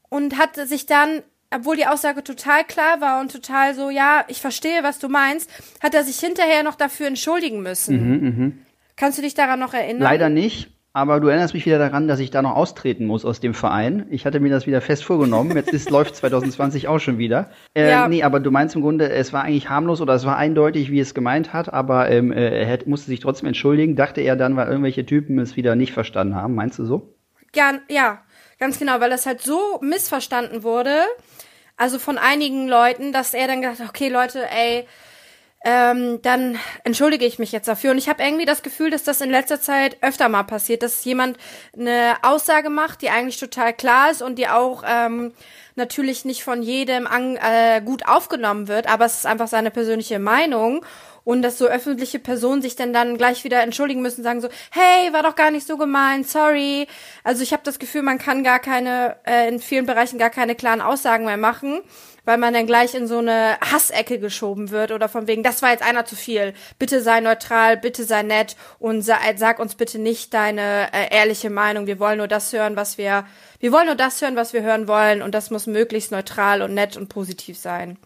und 0.09 0.39
hat 0.39 0.57
sich 0.57 0.87
dann, 0.87 1.23
obwohl 1.51 1.77
die 1.77 1.87
Aussage 1.87 2.23
total 2.23 2.65
klar 2.65 3.01
war 3.01 3.21
und 3.21 3.33
total 3.33 3.75
so, 3.75 3.91
ja, 3.91 4.25
ich 4.29 4.41
verstehe, 4.41 4.83
was 4.83 4.99
du 4.99 5.09
meinst, 5.09 5.51
hat 5.83 5.95
er 5.95 6.05
sich 6.05 6.19
hinterher 6.19 6.63
noch 6.63 6.75
dafür 6.75 7.07
entschuldigen 7.07 7.63
müssen. 7.63 8.66
Kannst 8.97 9.19
du 9.19 9.23
dich 9.23 9.35
daran 9.35 9.61
noch 9.61 9.75
erinnern? 9.75 10.03
Leider 10.03 10.31
nicht, 10.31 10.71
aber 10.95 11.21
du 11.21 11.29
erinnerst 11.29 11.53
mich 11.53 11.67
wieder 11.67 11.79
daran, 11.79 12.09
dass 12.09 12.19
ich 12.19 12.31
da 12.31 12.41
noch 12.41 12.57
austreten 12.57 13.05
muss 13.05 13.27
aus 13.27 13.41
dem 13.41 13.53
Verein. 13.53 14.07
Ich 14.09 14.25
hatte 14.25 14.41
mir 14.41 14.49
das 14.49 14.67
wieder 14.67 14.81
fest 14.81 15.05
vorgenommen. 15.05 15.55
Jetzt 15.55 15.75
ist, 15.75 15.91
läuft 15.91 16.17
2020 16.17 16.89
auch 16.89 16.99
schon 16.99 17.19
wieder. 17.19 17.51
Äh, 17.75 17.91
ja. 17.91 18.09
Nee, 18.09 18.23
aber 18.23 18.41
du 18.41 18.51
meinst 18.51 18.75
im 18.75 18.81
Grunde, 18.81 19.11
es 19.11 19.35
war 19.35 19.43
eigentlich 19.43 19.69
harmlos 19.69 20.01
oder 20.01 20.15
es 20.15 20.25
war 20.25 20.39
eindeutig, 20.39 20.91
wie 20.91 21.01
es 21.01 21.13
gemeint 21.13 21.53
hat, 21.53 21.71
aber 21.71 22.11
ähm, 22.11 22.33
äh, 22.33 22.61
er 22.61 22.65
hätte, 22.65 22.89
musste 22.89 23.09
sich 23.09 23.21
trotzdem 23.21 23.49
entschuldigen. 23.49 23.97
Dachte 23.97 24.23
er 24.23 24.35
dann, 24.35 24.57
weil 24.57 24.69
irgendwelche 24.69 25.05
Typen 25.05 25.39
es 25.39 25.57
wieder 25.57 25.77
nicht 25.77 25.93
verstanden 25.93 26.35
haben. 26.35 26.55
Meinst 26.55 26.79
du 26.79 26.87
so? 26.87 27.15
Ja, 27.55 27.75
ja, 27.91 28.23
ganz 28.59 28.79
genau, 28.79 28.99
weil 29.01 29.11
das 29.11 29.27
halt 29.27 29.43
so 29.43 29.79
missverstanden 29.83 30.63
wurde. 30.63 30.95
Also 31.77 31.99
von 31.99 32.17
einigen 32.17 32.69
Leuten, 32.69 33.13
dass 33.13 33.35
er 33.35 33.47
dann 33.47 33.61
gedacht, 33.61 33.83
okay 33.87 34.09
Leute, 34.09 34.47
ey, 34.51 34.87
ähm, 35.65 36.21
dann 36.23 36.59
entschuldige 36.85 37.25
ich 37.25 37.39
mich 37.39 37.51
jetzt 37.53 37.67
dafür. 37.67 37.91
Und 37.91 37.99
ich 37.99 38.09
habe 38.09 38.23
irgendwie 38.23 38.45
das 38.45 38.63
Gefühl, 38.63 38.91
dass 38.91 39.05
das 39.05 39.21
in 39.21 39.31
letzter 39.31 39.61
Zeit 39.61 39.97
öfter 40.01 40.29
mal 40.29 40.45
passiert, 40.45 40.83
dass 40.83 41.05
jemand 41.05 41.39
eine 41.77 42.15
Aussage 42.23 42.71
macht, 42.71 43.03
die 43.03 43.11
eigentlich 43.11 43.39
total 43.39 43.73
klar 43.73 44.11
ist 44.11 44.23
und 44.23 44.37
die 44.37 44.49
auch 44.49 44.85
ähm, 44.87 45.33
natürlich 45.75 46.25
nicht 46.25 46.45
von 46.45 46.63
jedem 46.63 47.07
an, 47.07 47.37
äh, 47.37 47.81
gut 47.85 48.07
aufgenommen 48.07 48.69
wird, 48.69 48.89
aber 48.89 49.07
es 49.07 49.17
ist 49.17 49.27
einfach 49.27 49.49
seine 49.49 49.71
persönliche 49.71 50.19
Meinung 50.19 50.85
und 51.27 51.43
dass 51.43 51.59
so 51.59 51.67
öffentliche 51.67 52.21
Personen 52.21 52.63
sich 52.63 52.77
dann 52.77 52.93
dann 52.93 53.19
gleich 53.19 53.43
wieder 53.43 53.61
entschuldigen 53.61 54.01
müssen, 54.01 54.23
sagen 54.23 54.41
so, 54.41 54.49
hey, 54.71 55.13
war 55.13 55.25
doch 55.25 55.35
gar 55.35 55.51
nicht 55.51 55.67
so 55.67 55.77
gemeint, 55.77 56.29
sorry. 56.29 56.87
Also 57.25 57.43
ich 57.43 57.53
habe 57.53 57.65
das 57.65 57.81
Gefühl, 57.81 58.03
man 58.03 58.19
kann 58.19 58.45
gar 58.45 58.61
keine, 58.61 59.17
äh, 59.27 59.49
in 59.49 59.59
vielen 59.59 59.87
Bereichen 59.87 60.21
gar 60.21 60.31
keine 60.31 60.55
klaren 60.55 60.81
Aussagen 60.81 61.25
mehr 61.25 61.37
machen 61.37 61.83
weil 62.27 62.39
man 62.39 62.53
dann 62.53 62.67
gleich 62.67 62.95
in 62.95 63.07
so 63.07 63.19
eine 63.19 63.57
Hassecke 63.61 64.19
geschoben 64.19 64.71
wird 64.71 64.91
oder 64.91 65.09
von 65.09 65.29
wegen, 65.29 65.45
das 65.45 65.63
war 65.63 65.71
jetzt 65.71 65.85
einer 65.85 66.05
zu 66.05 66.17
viel. 66.17 66.55
Bitte 66.77 67.01
sei 67.01 67.21
neutral, 67.21 67.77
bitte 67.77 68.03
sei 68.03 68.25
nett 68.25 68.57
und 68.81 69.03
sag, 69.03 69.21
sag 69.37 69.61
uns 69.61 69.77
bitte 69.77 70.01
nicht 70.01 70.35
deine 70.35 70.93
äh, 70.93 71.15
ehrliche 71.17 71.51
Meinung. 71.51 71.87
Wir 71.87 72.01
wollen 72.01 72.19
nur 72.19 72.27
das 72.27 72.53
hören, 72.53 72.75
was 72.75 72.99
wir, 72.99 73.27
wir 73.61 73.71
wollen 73.71 73.87
nur 73.87 73.95
das 73.95 74.21
hören, 74.21 74.35
was 74.35 74.53
wir 74.53 74.63
hören 74.63 74.89
wollen 74.89 75.23
und 75.23 75.37
das 75.37 75.51
muss 75.51 75.69
möglichst 75.69 76.11
neutral 76.11 76.63
und 76.63 76.75
nett 76.75 76.97
und 76.97 77.09
positiv 77.09 77.59
sein. 77.59 77.97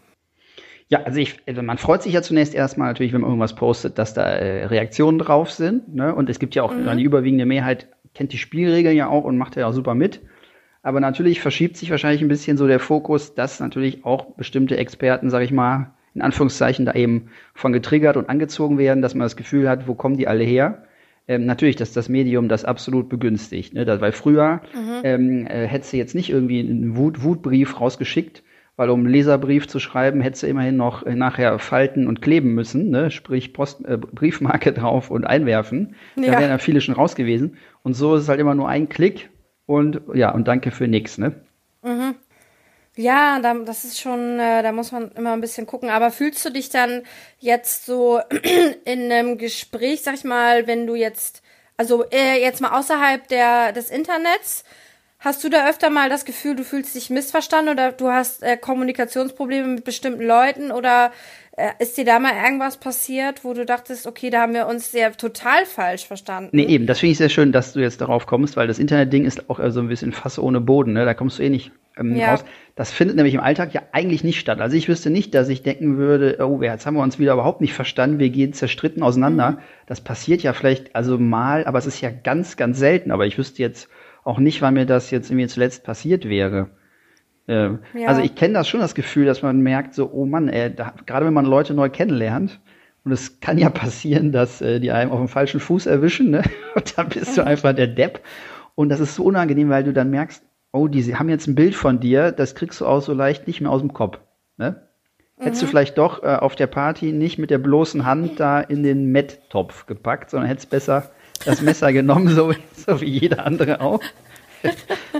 Ja, 0.91 1.03
also 1.03 1.19
ich, 1.19 1.39
also 1.47 1.63
man 1.63 1.77
freut 1.77 2.03
sich 2.03 2.11
ja 2.11 2.21
zunächst 2.21 2.53
erstmal 2.53 2.89
natürlich, 2.89 3.13
wenn 3.13 3.21
man 3.21 3.29
irgendwas 3.29 3.55
postet, 3.55 3.97
dass 3.97 4.13
da 4.13 4.23
äh, 4.23 4.65
Reaktionen 4.65 5.19
drauf 5.19 5.49
sind. 5.49 5.95
Ne? 5.95 6.13
Und 6.13 6.29
es 6.29 6.37
gibt 6.37 6.53
ja 6.53 6.63
auch 6.63 6.75
mhm. 6.75 6.97
die 6.97 7.03
überwiegende 7.03 7.45
Mehrheit 7.45 7.87
kennt 8.13 8.33
die 8.33 8.37
Spielregeln 8.37 8.97
ja 8.97 9.07
auch 9.07 9.23
und 9.23 9.37
macht 9.37 9.55
ja 9.55 9.67
auch 9.67 9.71
super 9.71 9.95
mit. 9.95 10.19
Aber 10.83 10.99
natürlich 10.99 11.39
verschiebt 11.39 11.77
sich 11.77 11.91
wahrscheinlich 11.91 12.21
ein 12.21 12.27
bisschen 12.27 12.57
so 12.57 12.67
der 12.67 12.81
Fokus, 12.81 13.35
dass 13.35 13.61
natürlich 13.61 14.03
auch 14.03 14.35
bestimmte 14.35 14.75
Experten, 14.75 15.29
sag 15.29 15.43
ich 15.43 15.51
mal, 15.53 15.93
in 16.13 16.21
Anführungszeichen 16.21 16.85
da 16.85 16.93
eben 16.93 17.29
von 17.53 17.71
getriggert 17.71 18.17
und 18.17 18.27
angezogen 18.27 18.77
werden, 18.77 19.01
dass 19.01 19.15
man 19.15 19.23
das 19.23 19.37
Gefühl 19.37 19.69
hat, 19.69 19.87
wo 19.87 19.93
kommen 19.93 20.17
die 20.17 20.27
alle 20.27 20.43
her? 20.43 20.83
Ähm, 21.25 21.45
natürlich, 21.45 21.77
dass 21.77 21.93
das 21.93 22.09
Medium 22.09 22.49
das 22.49 22.65
absolut 22.65 23.07
begünstigt. 23.07 23.73
Ne? 23.73 23.85
Das, 23.85 24.01
weil 24.01 24.11
früher 24.11 24.59
mhm. 24.73 25.01
ähm, 25.03 25.47
äh, 25.47 25.67
hättest 25.67 25.93
du 25.93 25.97
jetzt 25.97 26.15
nicht 26.15 26.29
irgendwie 26.29 26.59
einen 26.59 26.97
Wut 26.97 27.23
Wutbrief 27.23 27.79
rausgeschickt, 27.79 28.43
weil 28.75 28.89
um 28.89 29.01
einen 29.01 29.09
Leserbrief 29.09 29.67
zu 29.67 29.79
schreiben, 29.79 30.21
hättest 30.21 30.43
du 30.43 30.47
immerhin 30.47 30.77
noch 30.77 31.05
äh, 31.05 31.15
nachher 31.15 31.59
falten 31.59 32.07
und 32.07 32.21
kleben 32.21 32.53
müssen, 32.53 32.89
ne? 32.89 33.11
sprich 33.11 33.53
Post, 33.53 33.85
äh, 33.85 33.97
Briefmarke 33.97 34.73
drauf 34.73 35.11
und 35.11 35.25
einwerfen. 35.25 35.95
Ja. 36.15 36.31
Da 36.31 36.39
wären 36.39 36.49
ja 36.49 36.57
viele 36.57 36.81
schon 36.81 36.95
raus 36.95 37.15
gewesen. 37.15 37.57
Und 37.83 37.93
so 37.93 38.15
ist 38.15 38.23
es 38.23 38.29
halt 38.29 38.39
immer 38.39 38.55
nur 38.55 38.69
ein 38.69 38.89
Klick 38.89 39.29
und 39.65 40.01
ja, 40.13 40.31
und 40.31 40.47
danke 40.47 40.71
für 40.71 40.87
nix, 40.87 41.17
ne? 41.17 41.35
Mhm. 41.83 42.15
Ja, 42.97 43.39
da, 43.39 43.53
das 43.53 43.85
ist 43.85 44.01
schon, 44.01 44.37
äh, 44.39 44.61
da 44.63 44.71
muss 44.73 44.91
man 44.91 45.11
immer 45.11 45.31
ein 45.31 45.41
bisschen 45.41 45.65
gucken. 45.65 45.89
Aber 45.89 46.11
fühlst 46.11 46.43
du 46.45 46.49
dich 46.49 46.69
dann 46.69 47.03
jetzt 47.39 47.85
so 47.85 48.19
in 48.85 49.11
einem 49.11 49.37
Gespräch, 49.37 50.01
sag 50.01 50.15
ich 50.15 50.23
mal, 50.23 50.67
wenn 50.67 50.87
du 50.87 50.95
jetzt, 50.95 51.41
also 51.77 52.03
äh, 52.09 52.41
jetzt 52.41 52.61
mal 52.61 52.77
außerhalb 52.77 53.27
der, 53.29 53.71
des 53.71 53.89
Internets, 53.89 54.65
hast 55.21 55.43
du 55.43 55.49
da 55.49 55.69
öfter 55.69 55.89
mal 55.89 56.09
das 56.09 56.25
Gefühl, 56.25 56.55
du 56.55 56.63
fühlst 56.63 56.93
dich 56.95 57.09
missverstanden 57.09 57.71
oder 57.71 57.91
du 57.93 58.09
hast 58.09 58.43
äh, 58.43 58.57
Kommunikationsprobleme 58.57 59.67
mit 59.67 59.85
bestimmten 59.85 60.23
Leuten 60.23 60.71
oder 60.71 61.11
äh, 61.55 61.69
ist 61.79 61.97
dir 61.97 62.05
da 62.05 62.19
mal 62.19 62.33
irgendwas 62.43 62.77
passiert, 62.77 63.45
wo 63.45 63.53
du 63.53 63.65
dachtest, 63.65 64.07
okay, 64.07 64.29
da 64.29 64.41
haben 64.41 64.53
wir 64.53 64.67
uns 64.67 64.91
sehr 64.91 65.11
total 65.13 65.65
falsch 65.65 66.07
verstanden? 66.07 66.49
Nee, 66.53 66.65
eben, 66.65 66.87
das 66.87 66.99
finde 66.99 67.11
ich 67.11 67.17
sehr 67.19 67.29
schön, 67.29 67.51
dass 67.51 67.73
du 67.73 67.79
jetzt 67.79 68.01
darauf 68.01 68.25
kommst, 68.25 68.57
weil 68.57 68.67
das 68.67 68.79
Internet-Ding 68.79 69.25
ist 69.25 69.49
auch 69.49 69.59
so 69.69 69.79
ein 69.79 69.87
bisschen 69.87 70.11
Fass 70.11 70.39
ohne 70.39 70.59
Boden, 70.59 70.93
ne? 70.93 71.05
Da 71.05 71.13
kommst 71.13 71.37
du 71.37 71.43
eh 71.43 71.49
nicht 71.49 71.71
ähm, 71.97 72.15
ja. 72.15 72.31
raus. 72.31 72.45
Das 72.75 72.91
findet 72.91 73.15
nämlich 73.15 73.35
im 73.35 73.41
Alltag 73.41 73.73
ja 73.73 73.83
eigentlich 73.91 74.23
nicht 74.23 74.39
statt. 74.39 74.59
Also 74.59 74.75
ich 74.75 74.87
wüsste 74.87 75.11
nicht, 75.11 75.35
dass 75.35 75.49
ich 75.49 75.61
denken 75.61 75.97
würde, 75.97 76.37
oh, 76.39 76.61
jetzt 76.63 76.85
haben 76.85 76.95
wir 76.95 77.03
uns 77.03 77.19
wieder 77.19 77.33
überhaupt 77.33 77.61
nicht 77.61 77.73
verstanden, 77.73 78.17
wir 78.17 78.29
gehen 78.29 78.53
zerstritten 78.53 79.03
auseinander. 79.03 79.51
Mhm. 79.51 79.57
Das 79.85 80.01
passiert 80.01 80.41
ja 80.41 80.53
vielleicht 80.53 80.95
also 80.95 81.19
mal, 81.19 81.65
aber 81.65 81.77
es 81.77 81.85
ist 81.85 82.01
ja 82.01 82.09
ganz, 82.09 82.57
ganz 82.57 82.79
selten. 82.79 83.11
Aber 83.11 83.27
ich 83.27 83.37
wüsste 83.37 83.61
jetzt 83.61 83.89
auch 84.23 84.39
nicht, 84.39 84.61
wann 84.61 84.75
mir 84.75 84.85
das 84.85 85.11
jetzt 85.11 85.29
irgendwie 85.29 85.47
zuletzt 85.47 85.83
passiert 85.83 86.27
wäre. 86.27 86.69
Ähm, 87.47 87.79
ja. 87.93 88.07
Also 88.07 88.21
ich 88.21 88.35
kenne 88.35 88.53
das 88.53 88.67
schon, 88.67 88.79
das 88.79 88.95
Gefühl, 88.95 89.25
dass 89.25 89.41
man 89.41 89.61
merkt, 89.61 89.93
so, 89.93 90.11
oh 90.11 90.25
Mann, 90.25 90.47
ey, 90.47 90.73
da, 90.73 90.93
gerade 91.05 91.25
wenn 91.25 91.33
man 91.33 91.45
Leute 91.45 91.73
neu 91.73 91.89
kennenlernt, 91.89 92.59
und 93.03 93.11
es 93.11 93.39
kann 93.39 93.57
ja 93.57 93.69
passieren, 93.71 94.31
dass 94.31 94.61
äh, 94.61 94.79
die 94.79 94.91
einem 94.91 95.11
auf 95.11 95.19
dem 95.19 95.27
falschen 95.27 95.59
Fuß 95.59 95.85
erwischen, 95.85 96.31
ne? 96.31 96.43
Und 96.75 96.97
dann 96.97 97.09
bist 97.09 97.37
du 97.37 97.45
einfach 97.45 97.73
der 97.73 97.87
Depp. 97.87 98.21
Und 98.75 98.89
das 98.89 98.99
ist 98.99 99.15
so 99.15 99.23
unangenehm, 99.23 99.69
weil 99.69 99.83
du 99.83 99.93
dann 99.93 100.09
merkst, 100.09 100.43
oh, 100.71 100.87
die 100.87 101.15
haben 101.15 101.29
jetzt 101.29 101.47
ein 101.47 101.55
Bild 101.55 101.75
von 101.75 101.99
dir, 101.99 102.31
das 102.31 102.55
kriegst 102.55 102.79
du 102.79 102.85
auch 102.85 103.01
so 103.01 103.13
leicht 103.13 103.47
nicht 103.47 103.61
mehr 103.61 103.71
aus 103.71 103.81
dem 103.81 103.93
Kopf. 103.93 104.19
Ne? 104.57 104.81
Mhm. 105.37 105.43
Hättest 105.43 105.61
du 105.61 105.65
mhm. 105.65 105.69
vielleicht 105.69 105.97
doch 105.97 106.23
äh, 106.23 106.27
auf 106.27 106.55
der 106.55 106.67
Party 106.67 107.11
nicht 107.11 107.37
mit 107.37 107.49
der 107.49 107.57
bloßen 107.57 108.05
Hand 108.05 108.39
da 108.39 108.61
in 108.61 108.83
den 108.83 109.11
Met-Topf 109.11 109.87
gepackt, 109.87 110.29
sondern 110.29 110.47
hättest 110.47 110.69
besser 110.69 111.11
das 111.45 111.61
Messer 111.61 111.93
genommen, 111.93 112.29
so, 112.29 112.53
so 112.75 113.01
wie 113.01 113.09
jeder 113.09 113.45
andere 113.45 113.81
auch. 113.81 114.01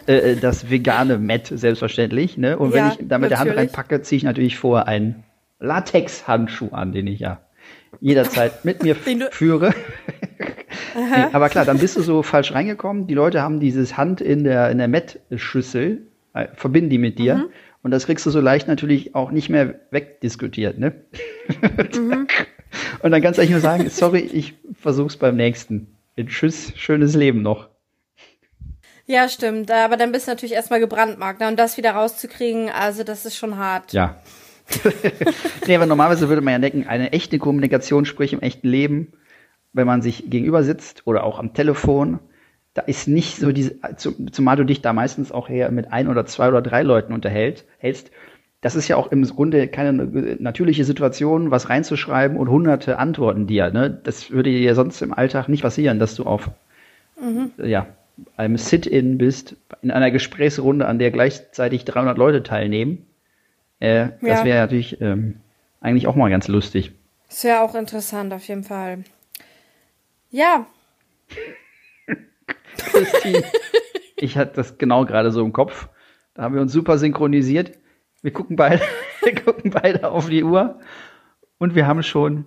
Äh, 0.07 0.31
äh, 0.31 0.35
das 0.35 0.69
vegane 0.69 1.17
Met, 1.17 1.47
selbstverständlich. 1.47 2.37
Ne? 2.37 2.57
Und 2.57 2.73
ja, 2.73 2.75
wenn 2.75 2.91
ich 2.91 3.07
da 3.07 3.17
mit 3.17 3.31
der 3.31 3.39
Hand 3.39 3.55
reinpacke, 3.55 4.01
ziehe 4.01 4.17
ich 4.17 4.23
natürlich 4.23 4.57
vorher 4.57 4.87
einen 4.87 5.23
Latex-Handschuh 5.59 6.69
an, 6.71 6.91
den 6.91 7.07
ich 7.07 7.19
ja 7.19 7.41
jederzeit 7.99 8.65
mit 8.65 8.83
mir 8.83 8.95
führe. 9.31 9.73
nee, 10.95 11.25
aber 11.31 11.49
klar, 11.49 11.65
dann 11.65 11.79
bist 11.79 11.97
du 11.97 12.01
so 12.01 12.23
falsch 12.23 12.53
reingekommen. 12.53 13.07
Die 13.07 13.13
Leute 13.13 13.41
haben 13.41 13.59
dieses 13.59 13.97
Hand 13.97 14.21
in 14.21 14.43
der, 14.43 14.69
in 14.69 14.77
der 14.77 14.87
Met-Schüssel, 14.87 16.07
äh, 16.33 16.47
verbinden 16.55 16.89
die 16.89 16.97
mit 16.97 17.19
dir. 17.19 17.35
Mhm. 17.35 17.45
Und 17.83 17.91
das 17.91 18.05
kriegst 18.05 18.25
du 18.25 18.29
so 18.29 18.39
leicht 18.39 18.67
natürlich 18.67 19.15
auch 19.15 19.31
nicht 19.31 19.49
mehr 19.49 19.75
wegdiskutiert, 19.89 20.77
ne? 20.77 20.93
Mhm. 21.95 22.27
Und 23.01 23.11
dann 23.11 23.21
kannst 23.21 23.37
du 23.37 23.41
eigentlich 23.41 23.51
nur 23.51 23.59
sagen, 23.59 23.89
sorry, 23.89 24.19
ich 24.19 24.53
versuch's 24.73 25.17
beim 25.17 25.35
nächsten. 25.35 25.87
Tschüss, 26.25 26.73
schönes 26.75 27.15
Leben 27.15 27.41
noch. 27.41 27.69
Ja, 29.05 29.27
stimmt. 29.27 29.71
Aber 29.71 29.97
dann 29.97 30.11
bist 30.11 30.27
du 30.27 30.31
natürlich 30.31 30.53
erstmal 30.53 30.79
gebrandmarkt. 30.79 31.39
Ne? 31.39 31.47
Und 31.47 31.59
das 31.59 31.77
wieder 31.77 31.91
rauszukriegen, 31.91 32.69
also 32.69 33.03
das 33.03 33.25
ist 33.25 33.35
schon 33.35 33.57
hart. 33.57 33.93
Ja. 33.93 34.21
nee, 35.67 35.75
aber 35.75 35.85
normalerweise 35.85 36.29
würde 36.29 36.41
man 36.41 36.53
ja 36.53 36.59
denken, 36.59 36.87
eine 36.87 37.11
echte 37.11 37.37
Kommunikation, 37.39 38.05
sprich 38.05 38.31
im 38.31 38.41
echten 38.41 38.69
Leben, 38.69 39.13
wenn 39.73 39.87
man 39.87 40.01
sich 40.01 40.29
gegenüber 40.29 40.63
sitzt 40.63 41.07
oder 41.07 41.23
auch 41.23 41.39
am 41.39 41.53
Telefon, 41.53 42.19
da 42.73 42.83
ist 42.83 43.07
nicht 43.07 43.37
so 43.37 43.51
diese, 43.51 43.79
zumal 44.31 44.55
du 44.55 44.63
dich 44.63 44.81
da 44.81 44.93
meistens 44.93 45.31
auch 45.31 45.49
eher 45.49 45.71
mit 45.71 45.91
ein 45.91 46.07
oder 46.07 46.25
zwei 46.25 46.47
oder 46.47 46.61
drei 46.61 46.83
Leuten 46.83 47.13
unterhältst, 47.13 47.65
hältst, 47.79 48.11
das 48.61 48.75
ist 48.75 48.87
ja 48.87 48.95
auch 48.95 49.11
im 49.11 49.23
Grunde 49.25 49.67
keine 49.67 49.93
natürliche 50.39 50.85
Situation, 50.85 51.49
was 51.49 51.69
reinzuschreiben 51.69 52.37
und 52.37 52.47
hunderte 52.47 52.99
Antworten 52.99 53.47
dir. 53.47 53.71
Ne? 53.71 53.99
Das 54.03 54.29
würde 54.29 54.51
dir 54.51 54.59
ja 54.59 54.75
sonst 54.75 55.01
im 55.01 55.13
Alltag 55.13 55.49
nicht 55.49 55.63
passieren, 55.63 55.97
dass 55.97 56.13
du 56.13 56.25
auf 56.25 56.51
mhm. 57.19 57.51
ja, 57.57 57.87
einem 58.37 58.57
Sit-in 58.57 59.17
bist, 59.17 59.55
in 59.81 59.89
einer 59.89 60.11
Gesprächsrunde, 60.11 60.85
an 60.85 60.99
der 60.99 61.09
gleichzeitig 61.09 61.85
300 61.85 62.19
Leute 62.19 62.43
teilnehmen. 62.43 63.07
Äh, 63.79 63.95
ja. 63.95 64.11
Das 64.21 64.45
wäre 64.45 64.59
natürlich 64.59 65.01
ähm, 65.01 65.37
eigentlich 65.79 66.05
auch 66.05 66.15
mal 66.15 66.29
ganz 66.29 66.47
lustig. 66.47 66.91
Das 67.29 67.43
wäre 67.43 67.61
auch 67.61 67.73
interessant, 67.73 68.31
auf 68.31 68.47
jeden 68.47 68.63
Fall. 68.63 68.99
Ja. 70.29 70.67
Christine, 72.77 73.43
ich 74.17 74.37
hatte 74.37 74.53
das 74.57 74.77
genau 74.77 75.05
gerade 75.05 75.31
so 75.31 75.43
im 75.43 75.51
Kopf. 75.51 75.89
Da 76.35 76.43
haben 76.43 76.53
wir 76.53 76.61
uns 76.61 76.71
super 76.71 76.99
synchronisiert. 76.99 77.80
Wir 78.21 78.31
gucken 78.31 78.55
beide, 78.55 78.81
wir 79.23 79.35
gucken 79.35 79.71
beide 79.71 80.09
auf 80.11 80.29
die 80.29 80.43
Uhr 80.43 80.79
und 81.57 81.75
wir 81.75 81.87
haben 81.87 82.03
schon, 82.03 82.45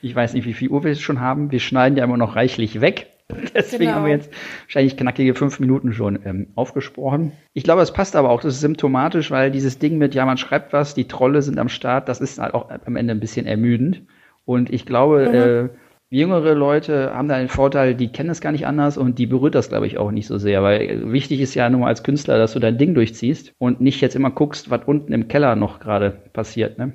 ich 0.00 0.14
weiß 0.14 0.34
nicht, 0.34 0.46
wie 0.46 0.54
viel 0.54 0.68
Uhr 0.68 0.84
wir 0.84 0.94
schon 0.94 1.20
haben. 1.20 1.50
Wir 1.50 1.60
schneiden 1.60 1.96
ja 1.96 2.04
immer 2.04 2.16
noch 2.16 2.36
reichlich 2.36 2.80
weg. 2.80 3.08
Deswegen 3.54 3.84
genau. 3.84 3.94
haben 3.94 4.04
wir 4.04 4.12
jetzt 4.12 4.30
wahrscheinlich 4.64 4.96
knackige 4.96 5.34
fünf 5.34 5.60
Minuten 5.60 5.92
schon 5.92 6.18
ähm, 6.24 6.48
aufgesprochen. 6.54 7.32
Ich 7.54 7.64
glaube, 7.64 7.82
es 7.82 7.92
passt 7.92 8.16
aber 8.16 8.30
auch. 8.30 8.40
Das 8.40 8.54
ist 8.54 8.60
symptomatisch, 8.60 9.30
weil 9.30 9.50
dieses 9.50 9.78
Ding 9.78 9.98
mit, 9.98 10.14
ja, 10.14 10.26
man 10.26 10.38
schreibt 10.38 10.72
was, 10.72 10.94
die 10.94 11.08
Trolle 11.08 11.42
sind 11.42 11.58
am 11.58 11.68
Start, 11.68 12.08
das 12.08 12.20
ist 12.20 12.38
halt 12.38 12.54
auch 12.54 12.70
am 12.70 12.96
Ende 12.96 13.14
ein 13.14 13.20
bisschen 13.20 13.46
ermüdend. 13.46 14.02
Und 14.44 14.70
ich 14.70 14.86
glaube, 14.86 15.28
mhm. 15.28 15.34
äh, 15.34 15.78
jüngere 16.12 16.54
Leute 16.54 17.12
haben 17.14 17.28
da 17.28 17.38
den 17.38 17.48
Vorteil, 17.48 17.94
die 17.94 18.12
kennen 18.12 18.30
es 18.30 18.40
gar 18.40 18.52
nicht 18.52 18.66
anders 18.66 18.98
und 18.98 19.18
die 19.18 19.26
berührt 19.26 19.54
das, 19.54 19.70
glaube 19.70 19.86
ich, 19.86 19.98
auch 19.98 20.10
nicht 20.10 20.26
so 20.26 20.38
sehr. 20.38 20.62
Weil 20.62 21.10
wichtig 21.10 21.40
ist 21.40 21.54
ja 21.54 21.70
nur 21.70 21.86
als 21.86 22.02
Künstler, 22.02 22.38
dass 22.38 22.52
du 22.52 22.58
dein 22.58 22.78
Ding 22.78 22.94
durchziehst 22.94 23.54
und 23.58 23.80
nicht 23.80 24.00
jetzt 24.00 24.14
immer 24.14 24.30
guckst, 24.30 24.70
was 24.70 24.82
unten 24.84 25.12
im 25.12 25.28
Keller 25.28 25.56
noch 25.56 25.80
gerade 25.80 26.10
passiert. 26.10 26.78
Ne? 26.78 26.92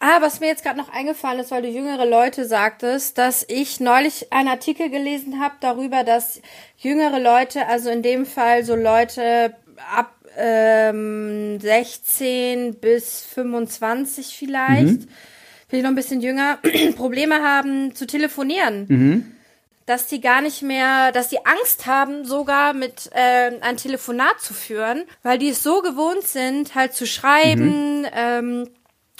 Ah, 0.00 0.20
was 0.20 0.40
mir 0.40 0.48
jetzt 0.48 0.64
gerade 0.64 0.78
noch 0.78 0.92
eingefallen 0.92 1.40
ist, 1.40 1.52
weil 1.52 1.62
du 1.62 1.68
jüngere 1.68 2.04
Leute 2.04 2.44
sagtest, 2.44 3.18
dass 3.18 3.46
ich 3.48 3.78
neulich 3.78 4.32
einen 4.32 4.48
Artikel 4.48 4.90
gelesen 4.90 5.40
habe 5.40 5.54
darüber, 5.60 6.02
dass 6.02 6.42
jüngere 6.76 7.20
Leute, 7.20 7.66
also 7.68 7.88
in 7.88 8.02
dem 8.02 8.26
Fall 8.26 8.64
so 8.64 8.74
Leute 8.74 9.54
ab 9.94 10.10
ähm, 10.36 11.60
16 11.60 12.74
bis 12.80 13.24
25 13.24 14.36
vielleicht, 14.36 15.02
mhm. 15.02 15.08
Vielleicht 15.68 15.84
noch 15.84 15.90
ein 15.90 15.96
bisschen 15.96 16.20
jünger, 16.20 16.58
Probleme 16.96 17.42
haben 17.42 17.94
zu 17.94 18.06
telefonieren. 18.06 18.86
Mhm. 18.88 19.32
Dass 19.86 20.08
die 20.08 20.20
gar 20.20 20.40
nicht 20.40 20.62
mehr, 20.62 21.12
dass 21.12 21.28
die 21.28 21.46
Angst 21.46 21.86
haben, 21.86 22.24
sogar 22.24 22.72
mit 22.72 23.08
äh, 23.12 23.52
ein 23.60 23.76
Telefonat 23.76 24.40
zu 24.40 24.52
führen, 24.52 25.04
weil 25.22 25.38
die 25.38 25.50
es 25.50 25.62
so 25.62 25.80
gewohnt 25.80 26.24
sind, 26.24 26.74
halt 26.74 26.92
zu 26.92 27.06
schreiben, 27.06 28.00
mhm. 28.00 28.06
ähm, 28.12 28.68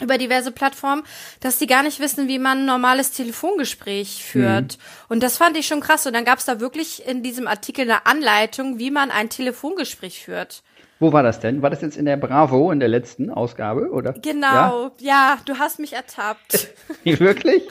über 0.00 0.18
diverse 0.18 0.50
Plattformen, 0.52 1.04
dass 1.40 1.58
die 1.58 1.66
gar 1.66 1.82
nicht 1.82 2.00
wissen, 2.00 2.28
wie 2.28 2.38
man 2.38 2.58
ein 2.58 2.66
normales 2.66 3.12
Telefongespräch 3.12 4.24
führt. 4.24 4.76
Mhm. 4.76 4.82
Und 5.08 5.22
das 5.22 5.38
fand 5.38 5.56
ich 5.56 5.66
schon 5.66 5.80
krass. 5.80 6.06
Und 6.06 6.12
dann 6.12 6.24
gab 6.24 6.38
es 6.38 6.44
da 6.44 6.60
wirklich 6.60 7.06
in 7.06 7.22
diesem 7.22 7.46
Artikel 7.46 7.82
eine 7.82 8.04
Anleitung, 8.04 8.78
wie 8.78 8.90
man 8.90 9.10
ein 9.10 9.30
Telefongespräch 9.30 10.22
führt. 10.22 10.62
Wo 10.98 11.12
war 11.12 11.22
das 11.22 11.40
denn? 11.40 11.62
War 11.62 11.70
das 11.70 11.82
jetzt 11.82 11.96
in 11.96 12.06
der 12.06 12.16
Bravo 12.16 12.70
in 12.70 12.80
der 12.80 12.88
letzten 12.88 13.30
Ausgabe, 13.30 13.90
oder? 13.90 14.12
Genau, 14.14 14.92
ja, 14.98 15.34
ja 15.34 15.38
du 15.44 15.58
hast 15.58 15.78
mich 15.78 15.92
ertappt. 15.92 16.68
Wirklich? 17.04 17.62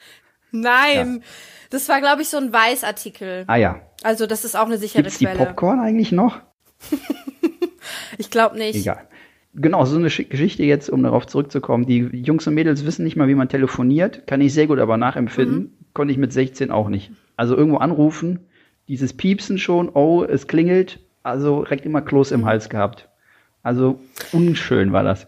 Nein. 0.50 1.16
Ja. 1.16 1.22
Das 1.70 1.88
war, 1.88 2.00
glaube 2.00 2.22
ich, 2.22 2.28
so 2.28 2.36
ein 2.36 2.52
Weißartikel. 2.52 3.44
Ah 3.46 3.56
ja. 3.56 3.80
Also 4.02 4.26
das 4.26 4.44
ist 4.44 4.56
auch 4.56 4.66
eine 4.66 4.78
sichere 4.78 5.02
Gibt's 5.02 5.18
Quelle. 5.18 5.38
die 5.38 5.44
Popcorn 5.44 5.80
eigentlich 5.80 6.12
noch? 6.12 6.40
ich 8.18 8.30
glaube 8.30 8.56
nicht. 8.56 8.76
Egal 8.76 9.08
genau, 9.56 9.84
so 9.84 9.96
eine 9.96 10.08
Geschichte 10.08 10.62
jetzt, 10.62 10.90
um 10.90 11.02
darauf 11.02 11.26
zurückzukommen. 11.26 11.86
Die 11.86 12.00
Jungs 12.12 12.46
und 12.46 12.54
Mädels 12.54 12.84
wissen 12.84 13.04
nicht 13.04 13.16
mal, 13.16 13.28
wie 13.28 13.34
man 13.34 13.48
telefoniert. 13.48 14.26
Kann 14.26 14.40
ich 14.40 14.54
sehr 14.54 14.66
gut 14.66 14.78
aber 14.78 14.96
nachempfinden. 14.96 15.58
Mhm. 15.58 15.70
Konnte 15.94 16.12
ich 16.12 16.18
mit 16.18 16.32
16 16.32 16.70
auch 16.70 16.88
nicht. 16.88 17.10
Also 17.36 17.56
irgendwo 17.56 17.78
anrufen, 17.78 18.40
dieses 18.88 19.14
Piepsen 19.14 19.58
schon, 19.58 19.88
oh, 19.88 20.24
es 20.24 20.46
klingelt. 20.46 21.00
Also 21.26 21.64
direkt 21.64 21.84
immer 21.84 22.02
Kloß 22.02 22.30
im. 22.30 22.46
Hals 22.46 22.68
gehabt. 22.68 23.08
Also 23.64 23.98
unschön 24.30 24.92
war 24.92 25.02
das. 25.02 25.26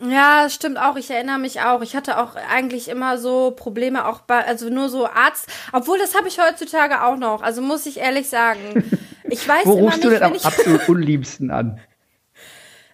Ja, 0.00 0.48
stimmt 0.48 0.78
auch. 0.78 0.94
Ich 0.94 1.10
erinnere 1.10 1.38
mich 1.40 1.60
auch. 1.62 1.82
Ich 1.82 1.96
hatte 1.96 2.18
auch 2.18 2.36
eigentlich 2.36 2.88
immer 2.88 3.18
so 3.18 3.50
Probleme, 3.50 4.06
auch 4.06 4.20
bei, 4.20 4.44
also 4.44 4.68
nur 4.70 4.88
so 4.88 5.08
Arzt. 5.08 5.48
Obwohl, 5.72 5.98
das 5.98 6.16
habe 6.16 6.28
ich 6.28 6.38
heutzutage 6.38 7.02
auch 7.02 7.16
noch. 7.16 7.42
Also 7.42 7.60
muss 7.60 7.86
ich 7.86 7.98
ehrlich 7.98 8.28
sagen. 8.28 8.84
Ich 9.24 9.48
weiß 9.48 9.66
Wo 9.66 9.72
immer 9.72 9.82
rufst 9.86 9.98
nicht, 9.98 10.04
du 10.04 10.10
denn 10.10 10.22
am 10.22 10.32
absolut 10.32 10.88
unliebsten 10.88 11.50
an? 11.50 11.80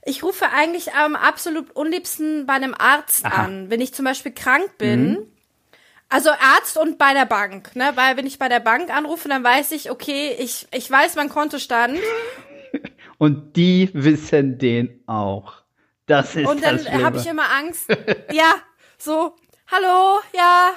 Ich 0.02 0.23
rufe 0.23 0.47
eigentlich 0.50 0.95
am 0.95 1.16
absolut 1.16 1.71
unliebsten 1.73 2.47
bei 2.47 2.54
einem 2.54 2.75
Arzt 2.75 3.26
Aha. 3.26 3.45
an, 3.45 3.69
wenn 3.69 3.83
ich 3.83 3.92
zum 3.92 4.07
Beispiel 4.07 4.33
krank 4.33 4.78
bin. 4.78 5.11
Mhm. 5.11 5.26
Also 6.10 6.30
Arzt 6.30 6.76
und 6.76 6.98
bei 6.98 7.14
der 7.14 7.24
Bank, 7.24 7.74
ne? 7.76 7.92
Weil 7.94 8.16
wenn 8.16 8.26
ich 8.26 8.38
bei 8.38 8.48
der 8.48 8.58
Bank 8.58 8.90
anrufe, 8.90 9.28
dann 9.28 9.44
weiß 9.44 9.70
ich, 9.72 9.90
okay, 9.90 10.34
ich, 10.38 10.66
ich 10.74 10.90
weiß 10.90 11.14
mein 11.14 11.28
Kontostand. 11.28 11.98
Und 13.18 13.54
die 13.56 13.90
wissen 13.92 14.58
den 14.58 15.02
auch. 15.06 15.62
Das 16.06 16.34
ist 16.34 16.48
Und 16.48 16.64
dann 16.64 16.78
habe 17.04 17.18
ich 17.18 17.26
immer 17.26 17.50
Angst. 17.52 17.86
ja, 18.32 18.54
so, 18.96 19.36
hallo, 19.70 20.20
ja, 20.34 20.72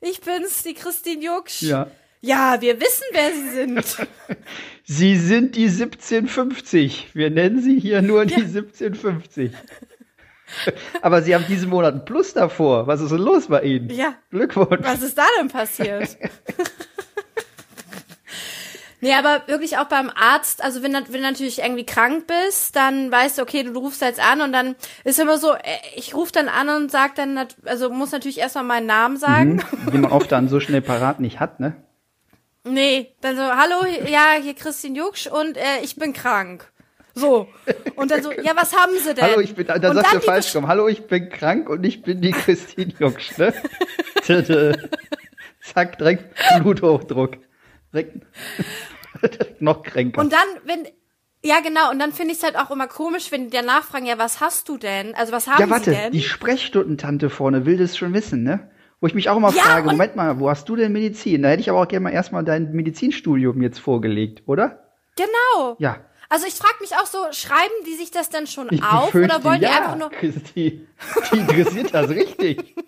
ich 0.00 0.20
bin's, 0.20 0.62
die 0.62 0.74
Christine 0.74 1.24
Jucksch. 1.24 1.62
Ja. 1.62 1.90
Ja, 2.20 2.60
wir 2.60 2.80
wissen, 2.80 3.04
wer 3.12 3.32
Sie 3.32 3.48
sind. 3.50 4.08
Sie 4.84 5.16
sind 5.16 5.56
die 5.56 5.66
1750. 5.66 7.14
Wir 7.14 7.30
nennen 7.30 7.62
Sie 7.62 7.78
hier 7.80 8.02
nur 8.02 8.26
die 8.26 8.34
ja. 8.34 8.40
1750. 8.40 9.52
Aber 11.02 11.22
Sie 11.22 11.34
haben 11.34 11.46
diesen 11.46 11.70
Monat 11.70 11.94
ein 11.94 12.04
Plus 12.04 12.34
davor. 12.34 12.86
Was 12.86 13.00
ist 13.00 13.10
denn 13.10 13.18
los 13.18 13.48
bei 13.48 13.62
Ihnen? 13.62 13.90
Ja. 13.90 14.14
Glückwunsch. 14.30 14.82
Was 14.82 15.02
ist 15.02 15.18
da 15.18 15.24
denn 15.38 15.48
passiert? 15.48 16.16
nee, 19.00 19.14
aber 19.14 19.42
wirklich 19.46 19.78
auch 19.78 19.86
beim 19.86 20.10
Arzt, 20.10 20.62
also 20.62 20.82
wenn, 20.82 20.92
wenn 20.92 21.06
du 21.06 21.20
natürlich 21.20 21.60
irgendwie 21.60 21.86
krank 21.86 22.26
bist, 22.26 22.76
dann 22.76 23.10
weißt 23.10 23.38
du, 23.38 23.42
okay, 23.42 23.62
du 23.62 23.78
rufst 23.78 24.02
jetzt 24.02 24.20
an 24.20 24.40
und 24.40 24.52
dann 24.52 24.76
ist 25.04 25.18
immer 25.18 25.38
so, 25.38 25.52
äh, 25.52 25.78
ich 25.96 26.14
rufe 26.14 26.32
dann 26.32 26.48
an 26.48 26.68
und 26.68 26.90
sag 26.90 27.14
dann, 27.14 27.38
also 27.64 27.90
muss 27.90 28.12
natürlich 28.12 28.38
erstmal 28.38 28.64
meinen 28.64 28.86
Namen 28.86 29.16
sagen. 29.16 29.56
Mhm, 29.56 29.90
die 29.92 29.98
man 29.98 30.12
oft 30.12 30.30
dann 30.32 30.48
so 30.48 30.60
schnell 30.60 30.82
parat 30.82 31.20
nicht 31.20 31.40
hat, 31.40 31.60
ne? 31.60 31.76
Nee, 32.64 33.14
dann 33.20 33.36
so, 33.36 33.42
hallo, 33.42 33.86
ja, 34.10 34.34
hier 34.40 34.54
Christine 34.54 34.98
Jucksch 34.98 35.26
und 35.26 35.56
äh, 35.56 35.80
ich 35.82 35.96
bin 35.96 36.12
krank. 36.12 36.70
So. 37.18 37.48
Und 37.96 38.10
dann 38.10 38.22
so, 38.22 38.32
ja, 38.32 38.52
was 38.54 38.76
haben 38.76 38.96
sie 38.98 39.14
denn? 39.14 39.24
Hallo, 39.24 39.40
ich 39.40 39.54
bin, 39.54 39.66
da 39.66 39.94
sagt 39.94 40.14
er 40.14 40.20
falsch 40.20 40.54
rum. 40.54 40.68
Hallo, 40.68 40.88
ich 40.88 41.06
bin 41.06 41.28
krank 41.28 41.68
und 41.68 41.84
ich 41.84 42.02
bin 42.02 42.20
die 42.20 42.30
Christine 42.30 42.92
Jucksch, 42.98 43.36
ne? 43.38 43.52
Zack, 45.60 45.98
direkt 45.98 46.34
Bluthochdruck. 46.60 47.38
Direkt, 47.92 48.22
noch 49.60 49.82
kränker. 49.82 50.20
Und 50.20 50.32
dann, 50.32 50.46
wenn, 50.64 50.86
ja, 51.44 51.60
genau. 51.60 51.90
Und 51.90 51.98
dann 51.98 52.12
finde 52.12 52.32
ich 52.32 52.38
es 52.38 52.44
halt 52.44 52.56
auch 52.56 52.70
immer 52.70 52.86
komisch, 52.86 53.30
wenn 53.30 53.44
die 53.44 53.56
danach 53.56 53.84
fragen, 53.84 54.06
ja, 54.06 54.18
was 54.18 54.40
hast 54.40 54.68
du 54.68 54.76
denn? 54.76 55.14
Also, 55.14 55.32
was 55.32 55.46
haben 55.46 55.60
ja, 55.60 55.70
warte, 55.70 55.90
sie 55.90 55.96
denn? 55.96 56.12
Die 56.12 56.22
Sprechstundentante 56.22 57.30
vorne 57.30 57.66
will 57.66 57.76
das 57.76 57.96
schon 57.96 58.12
wissen, 58.14 58.42
ne? 58.42 58.70
Wo 59.00 59.06
ich 59.06 59.14
mich 59.14 59.28
auch 59.28 59.36
immer 59.36 59.52
ja, 59.52 59.62
frage, 59.62 59.88
Moment 59.88 60.16
mal, 60.16 60.40
wo 60.40 60.50
hast 60.50 60.68
du 60.68 60.74
denn 60.74 60.92
Medizin? 60.92 61.42
Da 61.42 61.50
hätte 61.50 61.60
ich 61.60 61.70
aber 61.70 61.80
auch 61.80 61.88
gerne 61.88 62.04
mal 62.04 62.10
erstmal 62.10 62.44
dein 62.44 62.72
Medizinstudium 62.72 63.62
jetzt 63.62 63.78
vorgelegt, 63.78 64.42
oder? 64.46 64.88
Genau. 65.14 65.76
Ja. 65.78 65.98
Also 66.30 66.46
ich 66.46 66.54
frage 66.54 66.74
mich 66.80 66.94
auch 66.94 67.06
so, 67.06 67.18
schreiben 67.32 67.72
die 67.86 67.94
sich 67.94 68.10
das 68.10 68.28
denn 68.28 68.46
schon 68.46 68.68
ich 68.70 68.82
auf 68.82 69.14
oder 69.14 69.42
wollen 69.44 69.62
ja, 69.62 69.68
die 69.68 69.74
einfach 69.74 69.96
nur. 69.96 70.10
Christi, 70.10 70.86
die 71.32 71.38
interessiert 71.38 71.94
das 71.94 72.10
richtig. 72.10 72.74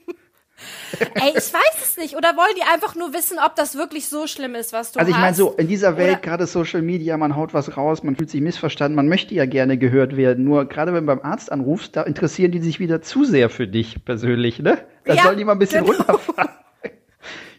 Ey, 1.14 1.30
ich 1.30 1.52
weiß 1.54 1.82
es 1.82 1.96
nicht. 1.96 2.16
Oder 2.16 2.36
wollen 2.36 2.54
die 2.56 2.62
einfach 2.62 2.94
nur 2.94 3.12
wissen, 3.14 3.38
ob 3.44 3.56
das 3.56 3.76
wirklich 3.76 4.08
so 4.08 4.26
schlimm 4.26 4.54
ist, 4.54 4.72
was 4.72 4.92
du 4.92 5.00
hast? 5.00 5.06
Also 5.06 5.10
ich 5.10 5.18
meine 5.18 5.34
so, 5.34 5.52
in 5.52 5.68
dieser 5.68 5.96
Welt, 5.96 6.22
gerade 6.22 6.46
Social 6.46 6.82
Media, 6.82 7.16
man 7.16 7.36
haut 7.36 7.54
was 7.54 7.76
raus, 7.76 8.02
man 8.02 8.16
fühlt 8.16 8.30
sich 8.30 8.40
missverstanden, 8.40 8.94
man 8.94 9.08
möchte 9.08 9.34
ja 9.34 9.46
gerne 9.46 9.78
gehört 9.78 10.16
werden. 10.16 10.44
Nur 10.44 10.66
gerade 10.66 10.92
wenn 10.92 11.06
du 11.06 11.14
beim 11.14 11.22
Arzt 11.22 11.50
anrufst, 11.50 11.96
da 11.96 12.02
interessieren 12.02 12.52
die 12.52 12.60
sich 12.60 12.80
wieder 12.80 13.00
zu 13.00 13.24
sehr 13.24 13.48
für 13.48 13.66
dich 13.66 14.04
persönlich, 14.04 14.58
ne? 14.58 14.78
Da 15.04 15.14
ja, 15.14 15.22
sollen 15.22 15.38
die 15.38 15.44
mal 15.44 15.52
ein 15.52 15.58
bisschen 15.58 15.84
genau. 15.84 15.96
runterfahren. 15.96 16.50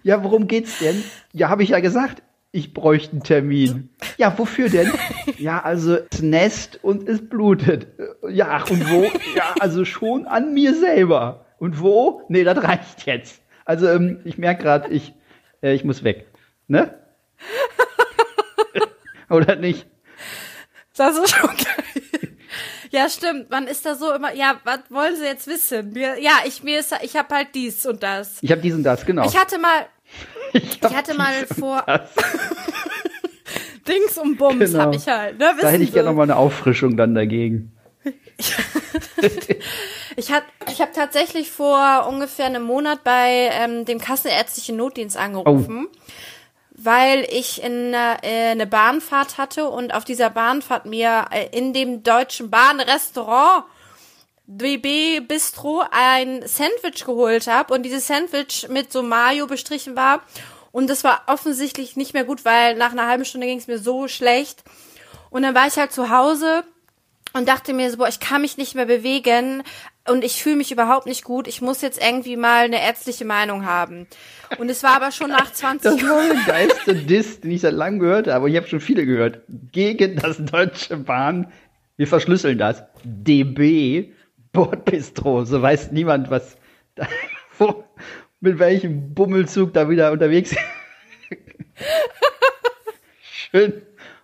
ja, 0.03 0.23
worum 0.23 0.47
geht's 0.47 0.79
denn? 0.79 1.03
Ja, 1.33 1.49
habe 1.49 1.63
ich 1.63 1.69
ja 1.69 1.79
gesagt. 1.79 2.21
Ich 2.53 2.73
bräuchte 2.73 3.13
einen 3.13 3.23
Termin. 3.23 3.89
Ja, 4.17 4.37
wofür 4.37 4.67
denn? 4.69 4.91
ja, 5.37 5.61
also 5.61 5.97
es 6.11 6.21
nässt 6.21 6.83
und 6.83 7.07
es 7.07 7.27
blutet. 7.27 7.87
Ja, 8.29 8.61
und 8.69 8.89
wo? 8.89 9.03
Ja, 9.35 9.55
also 9.59 9.85
schon 9.85 10.25
an 10.27 10.53
mir 10.53 10.75
selber. 10.75 11.45
Und 11.59 11.79
wo? 11.79 12.23
Nee, 12.27 12.43
das 12.43 12.61
reicht 12.61 13.05
jetzt. 13.05 13.41
Also 13.63 13.87
ähm, 13.87 14.19
ich 14.25 14.37
merke 14.37 14.63
gerade, 14.63 14.89
ich, 14.89 15.13
äh, 15.61 15.73
ich 15.73 15.85
muss 15.85 16.03
weg. 16.03 16.27
Ne? 16.67 16.93
Oder 19.29 19.55
nicht? 19.55 19.87
Das 20.97 21.17
ist 21.17 21.33
schon 21.33 21.49
geil. 21.49 22.11
Ja, 22.91 23.09
stimmt. 23.09 23.49
Man 23.49 23.67
ist 23.67 23.85
da 23.85 23.95
so 23.95 24.11
immer, 24.13 24.33
ja, 24.33 24.59
was 24.65 24.79
wollen 24.89 25.15
Sie 25.15 25.23
jetzt 25.23 25.47
wissen? 25.47 25.93
Mir, 25.93 26.19
ja, 26.19 26.39
ich 26.45 26.61
mir 26.61 26.79
ist, 26.79 26.93
ich 27.01 27.15
habe 27.15 27.33
halt 27.33 27.47
dies 27.55 27.85
und 27.85 28.03
das. 28.03 28.39
Ich 28.41 28.51
habe 28.51 28.61
dies 28.61 28.73
und 28.73 28.83
das, 28.83 29.05
genau. 29.05 29.25
Ich 29.25 29.37
hatte 29.37 29.57
mal, 29.59 29.85
ich, 30.53 30.83
ich 30.83 30.95
hatte 30.95 31.13
mal 31.13 31.45
vor 31.47 31.85
Dings 33.87 34.17
und 34.17 34.37
Bums 34.37 34.71
genau. 34.71 34.79
habe 34.79 34.95
ich 34.95 35.07
halt. 35.07 35.39
Ne, 35.39 35.53
da 35.59 35.69
hätte 35.69 35.83
ich 35.83 35.91
gerne 35.91 36.09
noch 36.09 36.15
mal 36.15 36.23
eine 36.23 36.35
Auffrischung 36.35 36.97
dann 36.97 37.15
dagegen. 37.15 37.71
ich 40.15 40.31
habe 40.31 40.45
ich 40.71 40.81
hab 40.81 40.93
tatsächlich 40.93 41.51
vor 41.51 42.07
ungefähr 42.09 42.47
einem 42.47 42.63
Monat 42.63 43.03
bei 43.03 43.49
ähm, 43.51 43.85
dem 43.85 43.99
Kassenärztlichen 43.99 44.77
Notdienst 44.77 45.17
angerufen. 45.17 45.87
Oh 45.87 45.97
weil 46.83 47.27
ich 47.29 47.63
in, 47.63 47.93
äh, 47.93 48.17
eine 48.23 48.65
Bahnfahrt 48.65 49.37
hatte 49.37 49.69
und 49.69 49.93
auf 49.93 50.03
dieser 50.03 50.29
Bahnfahrt 50.29 50.85
mir 50.85 51.25
äh, 51.31 51.47
in 51.55 51.73
dem 51.73 52.03
deutschen 52.03 52.49
Bahnrestaurant 52.49 53.65
BB 54.57 55.27
Bistro 55.27 55.83
ein 55.91 56.41
Sandwich 56.45 57.05
geholt 57.05 57.47
habe 57.47 57.73
und 57.73 57.83
dieses 57.83 58.07
Sandwich 58.07 58.67
mit 58.69 58.91
so 58.91 59.01
Mayo 59.01 59.47
bestrichen 59.47 59.95
war 59.95 60.21
und 60.71 60.89
das 60.89 61.03
war 61.03 61.23
offensichtlich 61.27 61.95
nicht 61.95 62.13
mehr 62.13 62.25
gut, 62.25 62.45
weil 62.45 62.75
nach 62.75 62.91
einer 62.91 63.07
halben 63.07 63.25
Stunde 63.25 63.47
ging 63.47 63.57
es 63.57 63.67
mir 63.67 63.79
so 63.79 64.07
schlecht 64.07 64.63
und 65.29 65.43
dann 65.43 65.55
war 65.55 65.67
ich 65.67 65.77
halt 65.77 65.91
zu 65.91 66.09
Hause 66.09 66.63
und 67.33 67.47
dachte 67.47 67.73
mir 67.73 67.89
so, 67.89 67.97
boah, 67.97 68.07
ich 68.07 68.19
kann 68.19 68.41
mich 68.41 68.57
nicht 68.57 68.75
mehr 68.75 68.85
bewegen 68.85 69.63
und 70.07 70.23
ich 70.23 70.41
fühle 70.43 70.57
mich 70.57 70.71
überhaupt 70.71 71.05
nicht 71.05 71.23
gut. 71.23 71.47
Ich 71.47 71.61
muss 71.61 71.81
jetzt 71.81 72.01
irgendwie 72.03 72.35
mal 72.35 72.65
eine 72.65 72.81
ärztliche 72.81 73.23
Meinung 73.23 73.65
haben. 73.65 74.07
Und 74.57 74.69
es 74.69 74.83
war 74.83 74.95
aber 74.95 75.11
schon 75.11 75.29
nach 75.29 75.51
20 75.51 75.91
Das 76.01 76.09
war 76.09 76.23
der 76.23 76.43
geilste 76.45 76.95
Diss, 76.95 77.39
den 77.39 77.51
ich 77.51 77.61
seit 77.61 77.73
langem 77.73 77.99
gehört 77.99 78.27
habe. 78.27 78.49
Ich 78.49 78.57
habe 78.57 78.67
schon 78.67 78.81
viele 78.81 79.05
gehört. 79.05 79.41
Gegen 79.47 80.17
das 80.17 80.43
Deutsche 80.43 80.97
Bahn. 80.97 81.51
Wir 81.97 82.07
verschlüsseln 82.07 82.57
das. 82.57 82.83
DB 83.03 84.11
Bordbistro. 84.51 85.45
So 85.45 85.61
weiß 85.61 85.91
niemand, 85.91 86.29
was 86.29 86.57
da, 86.95 87.07
wo, 87.57 87.83
mit 88.39 88.59
welchem 88.59 89.13
Bummelzug 89.13 89.73
da 89.73 89.89
wieder 89.89 90.11
unterwegs 90.11 90.51
ist. 90.51 90.59
Schön. 93.21 93.81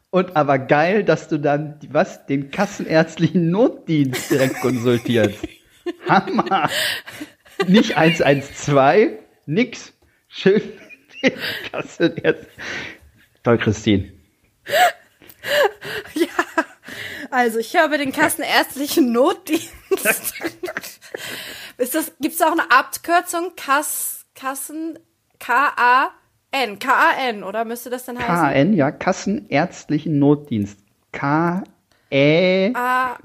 Und 0.09 0.35
aber 0.35 0.57
geil, 0.57 1.03
dass 1.03 1.27
du 1.27 1.37
dann, 1.37 1.79
was, 1.89 2.25
den 2.25 2.49
kassenärztlichen 2.49 3.51
Notdienst 3.51 4.31
direkt 4.31 4.61
konsultierst. 4.61 5.47
Hammer. 6.07 6.69
Nicht 7.67 7.97
112, 7.97 9.19
nix. 9.45 9.93
Schön. 10.27 10.61
Kasse 11.71 12.15
jetzt. 12.23 12.47
Toll, 13.43 13.57
Christine. 13.57 14.11
Also, 17.29 17.59
ich 17.59 17.75
habe 17.75 17.97
den 17.97 18.11
kassenärztlichen 18.11 19.11
Notdienst. 19.11 19.73
Ist 21.77 21.95
das, 21.95 22.11
gibt's 22.19 22.37
da 22.37 22.47
auch 22.47 22.51
eine 22.53 22.71
Abkürzung? 22.71 23.53
Kass, 23.55 24.25
Kassen, 24.35 24.97
K-A-N, 25.39 26.79
K-A-N, 26.79 27.43
oder 27.43 27.65
müsste 27.65 27.89
das 27.89 28.05
dann 28.05 28.17
heißen? 28.17 28.69
KN, 28.71 28.73
ja, 28.73 28.91
Kassenärztlichen 28.91 30.17
Notdienst. 30.19 30.79
K-E-N. 31.11 32.75
A, 32.75 33.17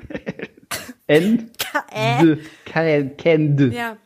K-Ä? 1.08 2.22
D. 2.22 2.38
Ken- 2.64 3.16
Kend. 3.16 3.72
Ja. 3.72 3.96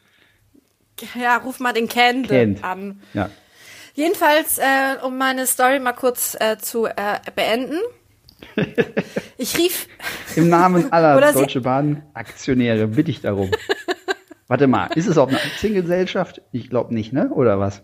Ja, 1.14 1.37
ruf 1.38 1.61
mal 1.61 1.72
den 1.72 1.88
Kend. 1.88 2.31
an. 2.64 3.02
Ja. 3.12 3.29
Jedenfalls, 3.94 4.59
äh, 4.59 4.96
um 5.02 5.16
meine 5.18 5.46
Story 5.46 5.79
mal 5.79 5.92
kurz 5.92 6.37
äh, 6.38 6.59
zu 6.59 6.87
äh, 6.87 7.18
beenden. 7.35 7.79
Ich 9.38 9.57
rief, 9.57 9.88
Im 10.37 10.49
Namen 10.49 10.92
aller 10.92 11.33
Deutsche 11.33 11.61
Bahn 11.62 12.03
Aktionäre 12.14 12.87
bitte 12.88 13.11
ich 13.11 13.20
darum. 13.20 13.51
Warte 14.49 14.66
mal, 14.66 14.87
ist 14.94 15.07
es 15.07 15.18
auch 15.18 15.29
eine 15.29 15.38
Aktiengesellschaft? 15.38 16.40
Ich 16.53 16.70
glaube 16.70 16.94
nicht, 16.94 17.12
ne? 17.12 17.31
Oder 17.31 17.59
was? 17.59 17.83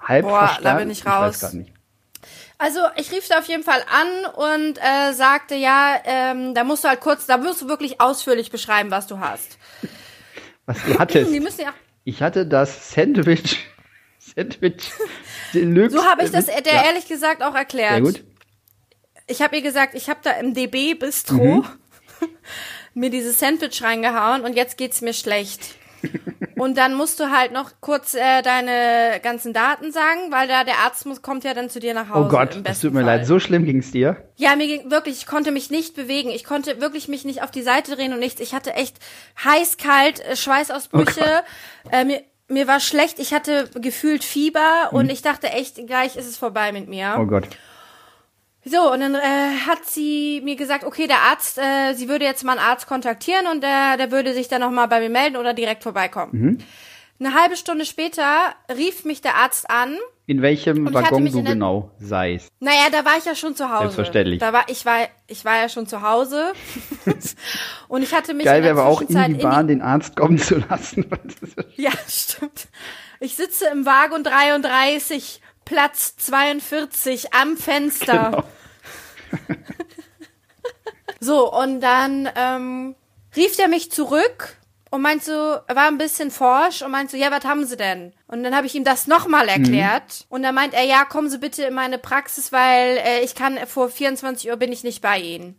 Halb 0.00 0.24
Boah, 0.26 0.40
da 0.40 0.46
verstanden? 0.46 0.78
bin 0.78 0.90
ich 0.90 0.98
Ich 1.00 1.06
raus. 1.06 1.52
nicht. 1.52 1.72
also 2.58 2.80
ich 2.96 3.10
rief 3.12 3.26
da 3.28 3.38
auf 3.38 3.46
jeden 3.46 3.62
Fall 3.64 3.82
an 3.90 4.34
und 4.34 4.78
äh, 4.78 5.12
sagte, 5.12 5.54
ja, 5.56 5.96
ähm, 6.04 6.54
da 6.54 6.64
musst 6.64 6.84
du 6.84 6.88
halt 6.88 7.00
kurz, 7.00 7.26
da 7.26 7.36
musst 7.38 7.62
du 7.62 7.68
wirklich 7.68 8.00
ausführlich 8.00 8.50
beschreiben, 8.50 8.90
was 8.90 9.06
du 9.06 9.18
hast. 9.18 9.58
Was 10.66 10.78
du 10.84 10.98
hattest. 10.98 11.32
Die 11.32 11.40
müssen 11.40 11.62
ja, 11.62 11.72
Ich 12.04 12.22
hatte 12.22 12.46
das 12.46 12.92
Sandwich. 12.92 13.58
Sandwich 14.18 14.90
Deluxe. 15.52 15.96
so 15.96 16.04
habe 16.04 16.24
ich 16.24 16.30
das 16.30 16.46
der 16.46 16.84
ehrlich 16.84 17.08
gesagt 17.08 17.42
auch 17.42 17.54
erklärt. 17.54 17.92
Sehr 17.92 18.00
gut. 18.02 18.24
Ich 19.30 19.42
habe 19.42 19.56
ihr 19.56 19.62
gesagt, 19.62 19.94
ich 19.94 20.08
habe 20.08 20.20
da 20.22 20.32
im 20.32 20.54
DB 20.54 20.94
Bistro 20.94 21.36
Mhm. 21.62 21.64
mir 22.94 23.10
dieses 23.10 23.38
Sandwich 23.38 23.82
reingehauen 23.82 24.42
und 24.42 24.54
jetzt 24.56 24.76
geht's 24.76 25.00
mir 25.00 25.14
schlecht. 25.14 25.74
Und 26.56 26.76
dann 26.78 26.94
musst 26.94 27.20
du 27.20 27.30
halt 27.30 27.52
noch 27.52 27.72
kurz 27.80 28.14
äh, 28.14 28.42
deine 28.42 29.20
ganzen 29.22 29.52
Daten 29.52 29.92
sagen, 29.92 30.30
weil 30.30 30.48
da 30.48 30.64
der 30.64 30.78
Arzt 30.78 31.04
muss, 31.06 31.20
kommt 31.22 31.44
ja 31.44 31.52
dann 31.54 31.68
zu 31.70 31.78
dir 31.78 31.92
nach 31.94 32.08
Hause. 32.08 32.26
Oh 32.26 32.28
Gott, 32.28 32.58
das 32.64 32.80
tut 32.80 32.92
mir 32.92 33.00
Fall. 33.02 33.18
leid. 33.18 33.26
So 33.26 33.38
schlimm 33.38 33.64
ging's 33.66 33.90
dir. 33.90 34.16
Ja, 34.36 34.56
mir 34.56 34.66
ging 34.66 34.90
wirklich, 34.90 35.16
ich 35.18 35.26
konnte 35.26 35.52
mich 35.52 35.70
nicht 35.70 35.94
bewegen. 35.94 36.30
Ich 36.30 36.44
konnte 36.44 36.80
wirklich 36.80 37.08
mich 37.08 37.24
nicht 37.24 37.42
auf 37.42 37.50
die 37.50 37.62
Seite 37.62 37.96
drehen 37.96 38.12
und 38.14 38.18
nichts. 38.18 38.40
Ich 38.40 38.54
hatte 38.54 38.72
echt 38.74 38.96
heiß, 39.44 39.76
kalt, 39.76 40.20
äh, 40.20 40.36
Schweißausbrüche. 40.36 41.42
äh, 41.92 42.04
mir, 42.04 42.22
mir 42.48 42.66
war 42.66 42.80
schlecht. 42.80 43.18
Ich 43.18 43.32
hatte 43.34 43.68
gefühlt 43.80 44.24
Fieber 44.24 44.88
und 44.92 45.10
ich 45.10 45.20
dachte 45.22 45.48
echt, 45.48 45.86
gleich 45.86 46.16
ist 46.16 46.26
es 46.26 46.36
vorbei 46.38 46.72
mit 46.72 46.88
mir. 46.88 47.16
Oh 47.18 47.26
Gott. 47.26 47.46
So, 48.64 48.92
und 48.92 49.00
dann 49.00 49.14
äh, 49.14 49.18
hat 49.66 49.86
sie 49.86 50.42
mir 50.44 50.56
gesagt, 50.56 50.84
okay, 50.84 51.06
der 51.06 51.22
Arzt, 51.30 51.56
äh, 51.58 51.94
sie 51.94 52.08
würde 52.08 52.24
jetzt 52.26 52.44
mal 52.44 52.58
einen 52.58 52.66
Arzt 52.66 52.86
kontaktieren 52.86 53.46
und 53.46 53.62
der, 53.62 53.96
der 53.96 54.10
würde 54.10 54.34
sich 54.34 54.48
dann 54.48 54.60
nochmal 54.60 54.86
bei 54.88 55.00
mir 55.00 55.08
melden 55.08 55.36
oder 55.36 55.54
direkt 55.54 55.82
vorbeikommen. 55.82 56.62
Eine 57.18 57.34
halbe 57.34 57.56
Stunde 57.56 57.84
später 57.84 58.24
rief 58.74 59.04
mich 59.04 59.20
der 59.20 59.36
Arzt 59.36 59.68
an. 59.68 59.96
In 60.26 60.40
welchem 60.40 60.92
Waggon 60.94 61.26
du 61.26 61.38
in 61.40 61.44
genau 61.44 61.90
seist. 61.98 62.50
Naja, 62.60 62.86
da 62.90 63.04
war 63.04 63.18
ich 63.18 63.26
ja 63.26 63.34
schon 63.34 63.54
zu 63.56 63.68
Hause. 63.68 63.82
Selbstverständlich. 63.82 64.40
Da 64.40 64.52
war, 64.52 64.64
ich, 64.68 64.86
war, 64.86 65.08
ich 65.26 65.44
war 65.44 65.56
ja 65.56 65.68
schon 65.68 65.86
zu 65.86 66.00
Hause. 66.00 66.52
und 67.88 68.02
ich 68.02 68.14
hatte 68.14 68.32
mich 68.32 68.46
Geil 68.46 68.58
in 68.58 68.62
der 68.62 68.76
wäre 68.76 68.86
aber 68.86 68.90
auch 68.90 69.02
in 69.02 69.34
die 69.34 69.42
Bahn 69.42 69.68
den 69.68 69.82
Arzt 69.82 70.16
kommen 70.16 70.38
zu 70.38 70.56
lassen. 70.68 71.06
Ja, 71.76 71.90
stimmt. 72.08 72.68
Ich 73.20 73.36
sitze 73.36 73.66
im 73.70 73.84
Wagen 73.84 74.22
33, 74.24 75.42
Platz 75.64 76.16
42 76.16 77.32
am 77.34 77.56
Fenster. 77.56 78.44
Genau. 79.30 79.56
So, 81.20 81.52
und 81.52 81.80
dann 81.80 82.30
ähm, 82.34 82.94
rief 83.36 83.54
der 83.56 83.68
mich 83.68 83.92
zurück 83.92 84.56
und 84.90 85.02
meint 85.02 85.22
so, 85.22 85.32
er 85.32 85.76
war 85.76 85.86
ein 85.86 85.98
bisschen 85.98 86.30
forsch 86.30 86.80
und 86.80 86.90
meint 86.90 87.10
so, 87.10 87.18
ja, 87.18 87.30
was 87.30 87.44
haben 87.44 87.66
Sie 87.66 87.76
denn? 87.76 88.14
Und 88.26 88.42
dann 88.42 88.56
habe 88.56 88.66
ich 88.66 88.74
ihm 88.74 88.84
das 88.84 89.06
nochmal 89.06 89.48
erklärt. 89.48 90.24
Und 90.30 90.42
dann 90.42 90.54
meint 90.54 90.72
er, 90.72 90.82
ja, 90.84 91.04
kommen 91.04 91.28
Sie 91.28 91.38
bitte 91.38 91.64
in 91.64 91.74
meine 91.74 91.98
Praxis, 91.98 92.52
weil 92.52 92.96
äh, 92.96 93.20
ich 93.20 93.34
kann, 93.34 93.58
vor 93.66 93.90
24 93.90 94.50
Uhr 94.50 94.56
bin 94.56 94.72
ich 94.72 94.82
nicht 94.82 95.02
bei 95.02 95.18
Ihnen. 95.18 95.56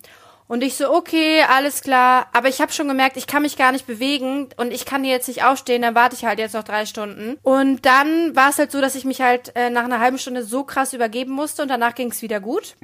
Und 0.51 0.65
ich 0.65 0.75
so, 0.75 0.93
okay, 0.93 1.43
alles 1.47 1.81
klar. 1.81 2.27
Aber 2.33 2.49
ich 2.49 2.59
habe 2.59 2.73
schon 2.73 2.89
gemerkt, 2.89 3.15
ich 3.15 3.25
kann 3.25 3.43
mich 3.43 3.55
gar 3.55 3.71
nicht 3.71 3.87
bewegen 3.87 4.49
und 4.57 4.73
ich 4.73 4.83
kann 4.83 5.01
hier 5.01 5.13
jetzt 5.13 5.29
nicht 5.29 5.45
aufstehen, 5.45 5.81
dann 5.81 5.95
warte 5.95 6.13
ich 6.13 6.25
halt 6.25 6.39
jetzt 6.39 6.55
noch 6.55 6.65
drei 6.65 6.85
Stunden. 6.85 7.37
Und 7.41 7.85
dann 7.85 8.35
war 8.35 8.49
es 8.49 8.59
halt 8.59 8.69
so, 8.69 8.81
dass 8.81 8.95
ich 8.95 9.05
mich 9.05 9.21
halt 9.21 9.55
äh, 9.55 9.69
nach 9.69 9.85
einer 9.85 10.01
halben 10.01 10.17
Stunde 10.17 10.43
so 10.43 10.65
krass 10.65 10.91
übergeben 10.91 11.31
musste 11.31 11.61
und 11.61 11.69
danach 11.69 11.95
ging 11.95 12.11
es 12.11 12.21
wieder 12.21 12.41
gut. 12.41 12.75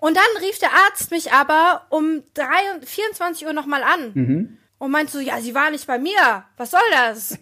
Und 0.00 0.16
dann 0.16 0.42
rief 0.42 0.58
der 0.58 0.70
Arzt 0.72 1.10
mich 1.10 1.32
aber 1.32 1.84
um 1.90 2.22
3 2.32 2.46
und 2.76 2.86
24 2.86 3.46
Uhr 3.46 3.52
nochmal 3.52 3.82
an 3.82 4.12
und 4.78 4.90
meint 4.90 5.10
so, 5.10 5.20
ja, 5.20 5.38
Sie 5.42 5.54
waren 5.54 5.72
nicht 5.72 5.86
bei 5.86 5.98
mir. 5.98 6.44
Was 6.56 6.70
soll 6.70 6.80
das? 6.92 7.38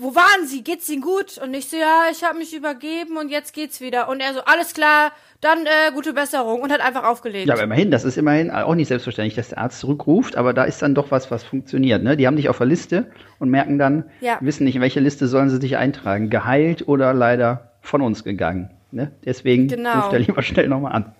Wo 0.00 0.14
waren 0.14 0.46
Sie? 0.46 0.62
Geht's 0.64 0.88
Ihnen 0.88 1.02
gut? 1.02 1.38
Und 1.38 1.54
ich 1.54 1.68
so, 1.68 1.76
ja, 1.76 2.04
ich 2.10 2.24
habe 2.24 2.38
mich 2.38 2.54
übergeben 2.54 3.16
und 3.16 3.28
jetzt 3.30 3.52
geht's 3.54 3.80
wieder. 3.80 4.08
Und 4.08 4.20
er 4.20 4.34
so, 4.34 4.40
alles 4.40 4.74
klar, 4.74 5.12
dann 5.40 5.60
äh, 5.66 5.92
gute 5.94 6.12
Besserung 6.12 6.60
und 6.60 6.72
hat 6.72 6.80
einfach 6.80 7.04
aufgelegt. 7.04 7.46
Ja, 7.46 7.54
aber 7.54 7.62
immerhin, 7.64 7.90
das 7.90 8.04
ist 8.04 8.16
immerhin 8.16 8.50
auch 8.50 8.74
nicht 8.74 8.88
selbstverständlich, 8.88 9.34
dass 9.34 9.50
der 9.50 9.58
Arzt 9.58 9.78
zurückruft, 9.80 10.36
aber 10.36 10.52
da 10.54 10.64
ist 10.64 10.82
dann 10.82 10.94
doch 10.94 11.10
was, 11.10 11.30
was 11.30 11.44
funktioniert. 11.44 12.02
Ne? 12.02 12.16
Die 12.16 12.26
haben 12.26 12.36
dich 12.36 12.48
auf 12.48 12.58
der 12.58 12.66
Liste 12.66 13.06
und 13.38 13.50
merken 13.50 13.78
dann, 13.78 14.04
Ja. 14.20 14.38
wissen 14.40 14.64
nicht, 14.64 14.76
in 14.76 14.82
welche 14.82 15.00
Liste 15.00 15.28
sollen 15.28 15.50
sie 15.50 15.58
dich 15.58 15.76
eintragen. 15.76 16.30
Geheilt 16.30 16.88
oder 16.88 17.12
leider 17.14 17.72
von 17.80 18.02
uns 18.02 18.24
gegangen. 18.24 18.70
Ne? 18.90 19.12
Deswegen 19.24 19.68
Genau. 19.68 19.96
ruft 20.00 20.12
er 20.12 20.18
lieber 20.20 20.42
schnell 20.42 20.68
nochmal 20.68 20.92
an. 20.92 21.14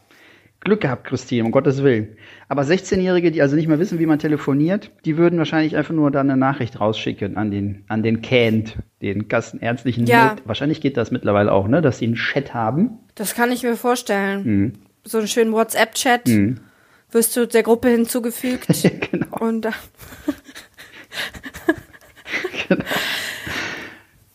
Glück 0.67 0.81
gehabt, 0.81 1.07
Christine, 1.07 1.45
um 1.45 1.53
Gottes 1.53 1.83
Willen. 1.83 2.17
Aber 2.49 2.63
16-Jährige, 2.63 3.31
die 3.31 3.41
also 3.41 3.57
nicht 3.57 3.69
mehr 3.69 3.79
wissen, 3.79 3.99
wie 3.99 4.07
man 4.07 4.19
telefoniert, 4.19 4.91
die 5.05 5.17
würden 5.17 5.39
wahrscheinlich 5.39 5.77
einfach 5.77 5.95
nur 5.95 6.11
dann 6.11 6.29
eine 6.29 6.39
Nachricht 6.39 6.81
rausschicken 6.81 7.37
an 7.37 7.51
den, 7.51 7.85
an 7.89 8.03
den 8.03 8.21
Cant, 8.21 8.77
den 9.01 9.29
kassenärztlichen 9.29 10.07
Ja. 10.07 10.31
Not. 10.31 10.43
Wahrscheinlich 10.45 10.81
geht 10.81 10.97
das 10.97 11.11
mittlerweile 11.11 11.53
auch, 11.53 11.69
ne, 11.69 11.81
dass 11.81 11.99
sie 11.99 12.07
einen 12.07 12.17
Chat 12.17 12.53
haben. 12.53 12.99
Das 13.15 13.35
kann 13.35 13.53
ich 13.53 13.63
mir 13.63 13.77
vorstellen. 13.77 14.45
Mhm. 14.45 14.73
So 15.05 15.19
einen 15.19 15.29
schönen 15.29 15.53
WhatsApp-Chat. 15.53 16.29
Wirst 17.13 17.37
du 17.37 17.47
der 17.47 17.63
Gruppe 17.63 17.89
hinzugefügt. 17.89 18.67
genau. 19.11 19.39
Und 19.39 19.69
genau. 22.69 22.85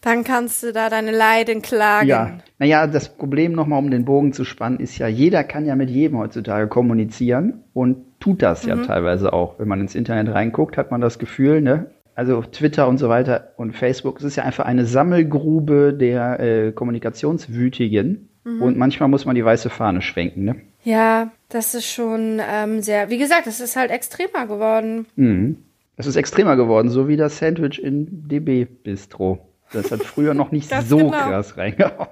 Dann 0.01 0.23
kannst 0.23 0.63
du 0.63 0.73
da 0.73 0.89
deine 0.89 1.11
Leiden 1.11 1.61
klagen. 1.61 2.07
Ja, 2.07 2.37
naja, 2.59 2.87
das 2.87 3.09
Problem 3.15 3.53
nochmal, 3.53 3.79
um 3.79 3.91
den 3.91 4.03
Bogen 4.05 4.33
zu 4.33 4.43
spannen, 4.43 4.79
ist 4.79 4.97
ja, 4.97 5.07
jeder 5.07 5.43
kann 5.43 5.65
ja 5.65 5.75
mit 5.75 5.89
jedem 5.89 6.17
heutzutage 6.17 6.67
kommunizieren 6.67 7.63
und 7.73 7.97
tut 8.19 8.41
das 8.41 8.63
Mhm. 8.63 8.69
ja 8.69 8.75
teilweise 8.77 9.31
auch. 9.33 9.59
Wenn 9.59 9.67
man 9.67 9.79
ins 9.81 9.95
Internet 9.95 10.33
reinguckt, 10.33 10.77
hat 10.77 10.91
man 10.91 11.01
das 11.01 11.19
Gefühl, 11.19 11.61
ne? 11.61 11.87
Also 12.13 12.41
Twitter 12.41 12.87
und 12.87 12.97
so 12.97 13.07
weiter 13.09 13.53
und 13.55 13.73
Facebook, 13.75 14.17
es 14.19 14.25
ist 14.25 14.35
ja 14.35 14.43
einfach 14.43 14.65
eine 14.65 14.85
Sammelgrube 14.85 15.93
der 15.93 16.39
äh, 16.39 16.71
Kommunikationswütigen 16.71 18.27
Mhm. 18.43 18.61
und 18.63 18.77
manchmal 18.77 19.07
muss 19.07 19.25
man 19.25 19.35
die 19.35 19.45
weiße 19.45 19.69
Fahne 19.69 20.01
schwenken, 20.01 20.43
ne? 20.45 20.55
Ja, 20.83 21.29
das 21.49 21.75
ist 21.75 21.85
schon 21.85 22.39
ähm, 22.51 22.81
sehr, 22.81 23.11
wie 23.11 23.19
gesagt, 23.19 23.45
das 23.45 23.59
ist 23.61 23.75
halt 23.75 23.91
extremer 23.91 24.47
geworden. 24.47 25.05
Mhm. 25.15 25.57
Es 25.95 26.07
ist 26.07 26.15
extremer 26.15 26.55
geworden, 26.55 26.89
so 26.89 27.07
wie 27.07 27.17
das 27.17 27.37
Sandwich 27.37 27.81
in 27.83 28.27
DB 28.27 28.65
Bistro. 28.65 29.47
Das 29.73 29.91
hat 29.91 30.03
früher 30.03 30.33
noch 30.33 30.51
nicht 30.51 30.71
Das 30.71 30.87
so 30.89 30.97
genau. 30.97 31.11
krass 31.11 31.57
reingehauen. 31.57 32.07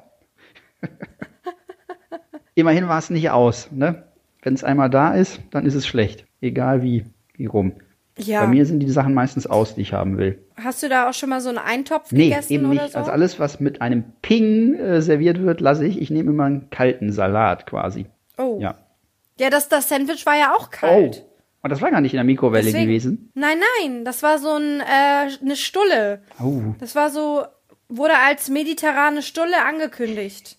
Immerhin 2.55 2.87
war 2.87 2.99
es 2.99 3.09
nicht 3.09 3.29
aus, 3.29 3.69
ne? 3.71 4.03
Wenn 4.41 4.53
es 4.53 4.63
einmal 4.63 4.89
da 4.89 5.13
ist, 5.13 5.39
dann 5.51 5.65
ist 5.65 5.75
es 5.75 5.85
schlecht. 5.87 6.25
Egal 6.41 6.81
wie, 6.81 7.05
wie 7.33 7.45
rum. 7.45 7.73
Ja. 8.17 8.41
Bei 8.41 8.47
mir 8.47 8.65
sind 8.65 8.79
die 8.81 8.89
Sachen 8.89 9.13
meistens 9.13 9.47
aus, 9.47 9.75
die 9.75 9.81
ich 9.81 9.93
haben 9.93 10.17
will. 10.17 10.43
Hast 10.61 10.83
du 10.83 10.89
da 10.89 11.09
auch 11.09 11.13
schon 11.13 11.29
mal 11.29 11.39
so 11.41 11.49
einen 11.49 11.57
Eintopf 11.57 12.11
Nee, 12.11 12.29
gegessen 12.29 12.53
eben 12.53 12.69
nicht. 12.69 12.91
so? 12.91 12.97
Also 12.99 13.11
alles, 13.11 13.39
was 13.39 13.59
mit 13.61 13.81
einem 13.81 14.03
Ping 14.21 14.75
äh, 14.75 15.01
serviert 15.01 15.41
wird, 15.41 15.61
lasse 15.61 15.85
ich. 15.85 16.01
Ich 16.01 16.09
nehme 16.09 16.31
immer 16.31 16.45
einen 16.45 16.69
kalten 16.69 17.11
Salat 17.11 17.65
quasi. 17.65 18.07
oh. 18.37 18.57
Ja. 18.61 18.75
Ja, 19.39 19.49
das, 19.49 19.69
das 19.69 19.87
Sandwich 19.87 20.25
war 20.25 20.35
ja 20.37 20.53
auch 20.53 20.69
kalt. 20.69 21.23
Oh. 21.25 21.38
Und 21.61 21.69
das 21.71 21.81
war 21.81 21.91
gar 21.91 22.01
nicht 22.01 22.13
in 22.13 22.17
der 22.17 22.23
Mikrowelle 22.23 22.63
Deswegen- 22.65 22.85
gewesen. 22.85 23.31
Nein, 23.35 23.57
nein, 23.81 24.05
das 24.05 24.23
war 24.23 24.37
so 24.39 24.53
ein, 24.55 24.79
äh, 24.81 25.29
eine 25.41 25.55
Stulle. 25.55 26.21
Oh. 26.41 26.61
Das 26.79 26.95
war 26.95 27.09
so, 27.09 27.43
wurde 27.89 28.13
als 28.17 28.49
mediterrane 28.49 29.21
Stulle 29.21 29.65
angekündigt. 29.65 30.57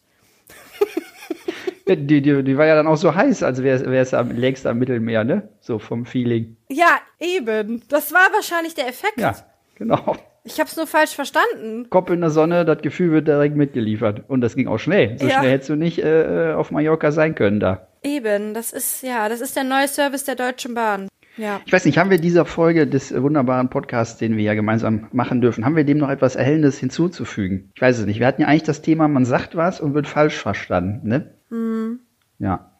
Die, 1.88 1.96
die, 2.06 2.20
die 2.44 2.56
war 2.56 2.66
ja 2.66 2.76
dann 2.76 2.86
auch 2.86 2.96
so 2.96 3.14
heiß, 3.16 3.42
als 3.42 3.62
wäre 3.64 3.96
es 3.96 4.14
am 4.14 4.30
lägst 4.30 4.64
am 4.64 4.78
Mittelmeer, 4.78 5.24
ne? 5.24 5.48
So 5.60 5.80
vom 5.80 6.06
Feeling. 6.06 6.56
Ja, 6.68 6.98
eben. 7.18 7.82
Das 7.88 8.12
war 8.12 8.28
wahrscheinlich 8.32 8.74
der 8.76 8.86
Effekt. 8.86 9.18
Ja, 9.20 9.34
genau. 9.74 10.16
Ich 10.44 10.60
hab's 10.60 10.76
nur 10.76 10.86
falsch 10.86 11.14
verstanden. 11.16 11.90
Kopf 11.90 12.10
in 12.10 12.20
der 12.20 12.30
Sonne, 12.30 12.64
das 12.64 12.80
Gefühl 12.82 13.10
wird 13.10 13.26
direkt 13.26 13.56
mitgeliefert. 13.56 14.22
Und 14.28 14.40
das 14.40 14.54
ging 14.54 14.68
auch 14.68 14.78
schnell. 14.78 15.18
So 15.18 15.26
Ja. 15.26 15.40
schnell 15.40 15.50
hättest 15.50 15.70
du 15.70 15.74
nicht 15.74 15.98
äh, 15.98 16.52
auf 16.56 16.70
Mallorca 16.70 17.10
sein 17.10 17.34
können 17.34 17.58
da. 17.58 17.88
Eben, 18.02 18.54
das 18.54 18.72
ist, 18.72 19.02
ja, 19.02 19.28
das 19.28 19.40
ist 19.40 19.56
der 19.56 19.64
neue 19.64 19.88
Service 19.88 20.24
der 20.24 20.34
Deutschen 20.34 20.74
Bahn. 20.74 21.08
Ja. 21.36 21.60
Ich 21.64 21.72
weiß 21.72 21.84
nicht, 21.84 21.96
haben 21.98 22.10
wir 22.10 22.18
dieser 22.18 22.44
Folge 22.44 22.86
des 22.86 23.14
wunderbaren 23.14 23.70
Podcasts, 23.70 24.18
den 24.18 24.36
wir 24.36 24.44
ja 24.44 24.54
gemeinsam 24.54 25.08
machen 25.12 25.40
dürfen, 25.40 25.64
haben 25.64 25.76
wir 25.76 25.84
dem 25.84 25.98
noch 25.98 26.10
etwas 26.10 26.36
Erhellendes 26.36 26.78
hinzuzufügen? 26.78 27.70
Ich 27.74 27.80
weiß 27.80 27.98
es 27.98 28.06
nicht. 28.06 28.18
Wir 28.18 28.26
hatten 28.26 28.42
ja 28.42 28.48
eigentlich 28.48 28.64
das 28.64 28.82
Thema, 28.82 29.08
man 29.08 29.24
sagt 29.24 29.56
was 29.56 29.80
und 29.80 29.94
wird 29.94 30.06
falsch 30.06 30.36
verstanden, 30.36 31.08
ne? 31.08 31.34
Mhm. 31.50 32.00
Ja. 32.38 32.70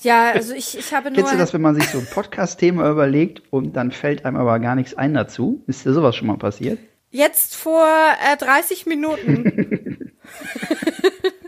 Ja, 0.00 0.32
also 0.32 0.54
ich, 0.54 0.76
ich 0.76 0.92
habe 0.92 1.10
nur. 1.10 1.16
Kennst 1.16 1.32
du 1.32 1.38
das, 1.38 1.54
wenn 1.54 1.60
man 1.60 1.74
sich 1.74 1.88
so 1.88 1.98
ein 1.98 2.06
Podcast-Thema 2.06 2.90
überlegt 2.90 3.42
und 3.50 3.76
dann 3.76 3.92
fällt 3.92 4.24
einem 4.24 4.36
aber 4.36 4.58
gar 4.58 4.74
nichts 4.74 4.94
ein 4.94 5.14
dazu? 5.14 5.62
Ist 5.66 5.84
dir 5.84 5.92
sowas 5.92 6.16
schon 6.16 6.26
mal 6.26 6.38
passiert? 6.38 6.78
Jetzt 7.10 7.56
vor 7.56 7.86
äh, 8.32 8.36
30 8.36 8.86
Minuten. 8.86 10.12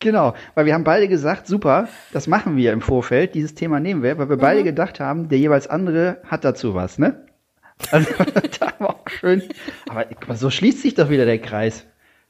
Genau, 0.00 0.34
weil 0.54 0.66
wir 0.66 0.74
haben 0.74 0.84
beide 0.84 1.08
gesagt, 1.08 1.46
super, 1.46 1.88
das 2.12 2.26
machen 2.26 2.56
wir 2.56 2.72
im 2.72 2.82
Vorfeld, 2.82 3.34
dieses 3.34 3.54
Thema 3.54 3.80
nehmen 3.80 4.02
wir, 4.02 4.18
weil 4.18 4.28
wir 4.28 4.36
beide 4.36 4.62
gedacht 4.62 5.00
haben, 5.00 5.28
der 5.30 5.38
jeweils 5.38 5.66
andere 5.68 6.18
hat 6.26 6.44
dazu 6.44 6.74
was, 6.74 6.98
ne? 6.98 7.24
Also, 7.90 8.10
da 8.60 8.72
war 8.78 8.90
auch 8.90 9.08
schön. 9.08 9.42
Aber 9.88 10.04
mal, 10.26 10.36
so 10.36 10.50
schließt 10.50 10.82
sich 10.82 10.94
doch 10.94 11.08
wieder 11.08 11.24
der 11.24 11.38
Kreis. 11.38 11.86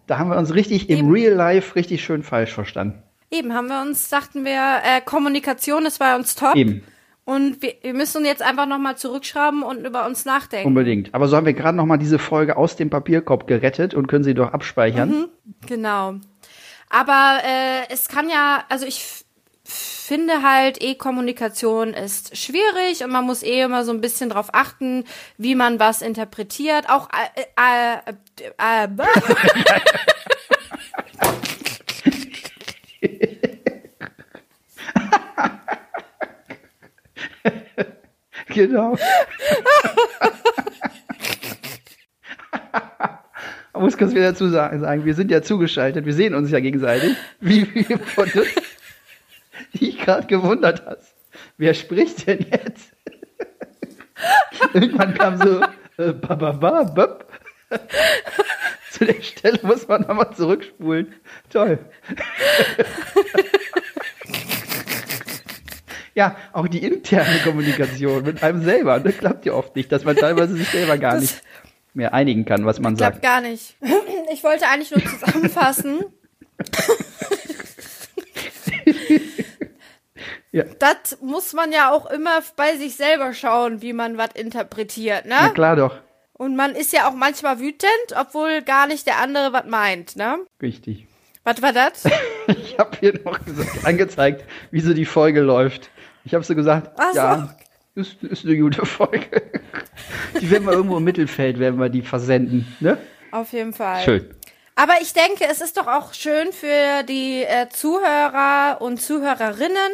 Da 0.06 0.18
haben 0.18 0.30
wir 0.30 0.38
uns 0.38 0.54
richtig 0.54 0.88
im 0.90 0.98
Eben. 0.98 1.10
Real 1.12 1.32
Life 1.34 1.74
richtig 1.74 2.04
schön 2.04 2.22
falsch 2.22 2.52
verstanden. 2.52 3.02
Eben 3.30 3.52
haben 3.52 3.66
wir 3.66 3.82
uns, 3.82 4.08
dachten 4.08 4.44
wir, 4.44 4.80
äh, 4.84 5.00
Kommunikation 5.04 5.84
ist 5.86 5.98
bei 5.98 6.14
uns 6.14 6.36
top. 6.36 6.54
Eben, 6.54 6.82
Und 7.24 7.60
wir, 7.60 7.74
wir 7.82 7.94
müssen 7.94 8.24
jetzt 8.24 8.42
einfach 8.42 8.66
nochmal 8.66 8.96
zurückschrauben 8.96 9.64
und 9.64 9.84
über 9.84 10.06
uns 10.06 10.24
nachdenken. 10.24 10.68
unbedingt. 10.68 11.12
Aber 11.12 11.26
so 11.26 11.36
haben 11.36 11.46
wir 11.46 11.54
gerade 11.54 11.76
noch 11.76 11.86
mal 11.86 11.96
diese 11.96 12.20
Folge 12.20 12.56
aus 12.56 12.76
dem 12.76 12.88
Papierkorb 12.90 13.48
gerettet 13.48 13.94
und 13.94 14.06
können 14.06 14.22
sie 14.22 14.34
doch 14.34 14.52
abspeichern. 14.52 15.26
Genau. 15.66 16.14
Aber 16.88 17.40
äh, 17.44 17.92
es 17.92 18.08
kann 18.08 18.28
ja, 18.28 18.64
also 18.68 18.86
ich 18.86 19.24
finde 19.64 20.42
halt, 20.42 20.82
E-Kommunikation 20.82 21.92
ist 21.92 22.36
schwierig 22.36 23.02
und 23.02 23.10
man 23.10 23.24
muss 23.24 23.42
eh 23.42 23.62
immer 23.62 23.84
so 23.84 23.92
ein 23.92 24.00
bisschen 24.00 24.30
drauf 24.30 24.50
achten, 24.52 25.04
wie 25.36 25.56
man 25.56 25.80
was 25.80 26.02
interpretiert. 26.02 26.88
Auch 26.88 27.08
äh, 27.10 27.42
äh, 27.56 28.12
äh, 28.58 28.84
äh, 28.84 28.88
Genau. 38.48 38.96
Muss 43.96 44.08
kurz 44.08 44.14
wieder 44.14 44.32
dazu 44.32 44.48
sagen, 44.50 45.06
wir 45.06 45.14
sind 45.14 45.30
ja 45.30 45.40
zugeschaltet, 45.40 46.04
wir 46.04 46.12
sehen 46.12 46.34
uns 46.34 46.50
ja 46.50 46.60
gegenseitig, 46.60 47.16
wie 47.40 47.66
wir 47.74 47.98
von 47.98 48.30
dich 49.72 49.98
gerade 50.00 50.26
gewundert 50.26 50.84
hast. 50.84 51.14
Wer 51.56 51.72
spricht 51.72 52.26
denn 52.26 52.40
jetzt? 52.50 52.92
Irgendwann 54.74 55.14
kam 55.14 55.38
so 55.38 55.62
äh, 55.96 56.12
ba, 56.12 56.34
ba, 56.34 56.52
ba, 56.52 56.82
böp. 56.82 57.26
Zu 58.90 59.06
der 59.06 59.22
Stelle 59.22 59.60
muss 59.62 59.88
man 59.88 60.02
nochmal 60.02 60.30
zurückspulen. 60.34 61.14
Toll. 61.50 61.78
Ja, 66.14 66.36
auch 66.52 66.68
die 66.68 66.82
interne 66.84 67.38
Kommunikation 67.44 68.24
mit 68.24 68.42
einem 68.42 68.62
selber, 68.62 69.00
das 69.00 69.16
klappt 69.16 69.46
ja 69.46 69.54
oft 69.54 69.74
nicht, 69.74 69.90
dass 69.90 70.04
man 70.04 70.16
teilweise 70.16 70.54
sich 70.54 70.68
selber 70.68 70.98
gar 70.98 71.14
Das- 71.14 71.22
nicht 71.22 71.42
mehr 71.96 72.14
einigen 72.14 72.44
kann, 72.44 72.64
was 72.66 72.78
man 72.80 72.96
klappt 72.96 73.16
sagt. 73.16 73.24
gar 73.24 73.40
nicht. 73.40 73.76
Ich 74.32 74.42
wollte 74.42 74.66
eigentlich 74.68 74.90
nur 74.90 75.04
zusammenfassen. 75.04 76.04
Ja. 80.52 80.64
Das 80.78 81.18
muss 81.20 81.52
man 81.52 81.70
ja 81.72 81.92
auch 81.92 82.06
immer 82.06 82.40
bei 82.56 82.76
sich 82.76 82.96
selber 82.96 83.34
schauen, 83.34 83.82
wie 83.82 83.92
man 83.92 84.16
was 84.16 84.30
interpretiert, 84.34 85.24
Na 85.26 85.48
ne? 85.48 85.52
klar 85.52 85.76
doch, 85.76 85.98
Und 86.32 86.56
man 86.56 86.74
ist 86.74 86.92
ja 86.92 87.08
auch 87.08 87.12
manchmal 87.14 87.60
wütend, 87.60 87.90
obwohl 88.18 88.62
gar 88.62 88.86
nicht 88.86 89.06
der 89.06 89.18
andere 89.18 89.52
was 89.52 89.66
meint, 89.66 90.16
ne? 90.16 90.38
richtig. 90.62 91.06
Was 91.44 91.62
war 91.62 91.72
das? 91.72 92.04
Ich 92.48 92.78
habe 92.78 92.96
hier 93.00 93.20
noch 93.24 93.44
gesagt, 93.44 93.84
angezeigt, 93.84 94.44
wie 94.70 94.80
so 94.80 94.94
die 94.94 95.04
Folge 95.04 95.40
läuft. 95.40 95.90
Ich 96.24 96.32
habe 96.34 96.44
so 96.44 96.54
gesagt, 96.54 96.92
Ach 96.96 97.10
so. 97.12 97.16
ja, 97.18 97.56
ist, 97.96 98.22
ist 98.22 98.44
eine 98.44 98.56
gute 98.58 98.84
Folge. 98.86 99.42
Die 100.40 100.50
werden 100.50 100.66
wir 100.66 100.72
irgendwo 100.72 100.98
im 100.98 101.04
Mittelfeld, 101.04 101.58
werden 101.58 101.80
wir 101.80 101.88
die 101.88 102.02
versenden, 102.02 102.66
ne? 102.80 102.98
Auf 103.32 103.52
jeden 103.52 103.72
Fall. 103.72 104.02
Schön. 104.04 104.30
Aber 104.76 104.92
ich 105.00 105.14
denke, 105.14 105.46
es 105.50 105.60
ist 105.60 105.78
doch 105.78 105.86
auch 105.86 106.12
schön 106.12 106.52
für 106.52 107.02
die 107.08 107.42
äh, 107.42 107.68
Zuhörer 107.70 108.78
und 108.80 109.00
Zuhörerinnen, 109.00 109.92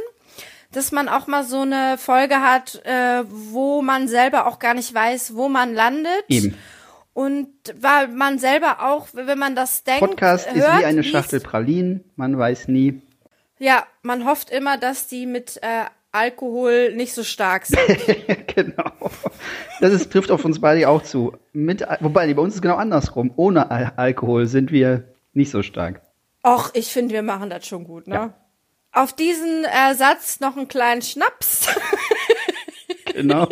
dass 0.72 0.90
man 0.90 1.08
auch 1.08 1.28
mal 1.28 1.44
so 1.44 1.60
eine 1.60 1.98
Folge 1.98 2.40
hat, 2.40 2.84
äh, 2.84 3.22
wo 3.28 3.80
man 3.80 4.08
selber 4.08 4.46
auch 4.46 4.58
gar 4.58 4.74
nicht 4.74 4.92
weiß, 4.92 5.36
wo 5.36 5.48
man 5.48 5.74
landet. 5.74 6.24
Eben. 6.28 6.56
Und 7.14 7.48
weil 7.80 8.08
man 8.08 8.38
selber 8.38 8.82
auch, 8.82 9.08
wenn 9.12 9.38
man 9.38 9.54
das 9.54 9.84
denkt, 9.84 10.00
Podcast 10.00 10.48
ist 10.48 10.56
hört, 10.56 10.80
wie 10.80 10.84
eine 10.84 11.04
Schachtel 11.04 11.40
Pralinen, 11.40 12.04
man 12.16 12.36
weiß 12.36 12.68
nie. 12.68 13.02
Ja, 13.58 13.86
man 14.02 14.24
hofft 14.24 14.50
immer, 14.50 14.78
dass 14.78 15.06
die 15.06 15.26
mit 15.26 15.58
äh, 15.62 15.84
Alkohol 16.12 16.94
nicht 16.94 17.14
so 17.14 17.24
stark 17.24 17.66
sind. 17.66 17.80
genau. 18.54 18.92
Das 19.80 19.92
ist, 19.92 20.12
trifft 20.12 20.30
auf 20.30 20.44
uns 20.44 20.60
beide 20.60 20.88
auch 20.88 21.02
zu. 21.02 21.36
Mit, 21.52 21.84
wobei, 22.00 22.32
bei 22.32 22.42
uns 22.42 22.52
ist 22.52 22.56
es 22.56 22.62
genau 22.62 22.76
andersrum. 22.76 23.32
Ohne 23.36 23.70
Al 23.70 23.92
Alkohol 23.96 24.46
sind 24.46 24.70
wir 24.70 25.04
nicht 25.32 25.50
so 25.50 25.62
stark. 25.62 26.02
Och, 26.44 26.70
ich 26.74 26.88
finde, 26.92 27.14
wir 27.14 27.22
machen 27.22 27.50
das 27.50 27.66
schon 27.66 27.84
gut, 27.84 28.06
ne? 28.06 28.14
Ja. 28.14 28.34
Auf 28.92 29.14
diesen 29.14 29.64
äh, 29.64 29.94
Satz 29.94 30.40
noch 30.40 30.56
einen 30.56 30.68
kleinen 30.68 31.02
Schnaps. 31.02 31.68
Genau. 33.14 33.46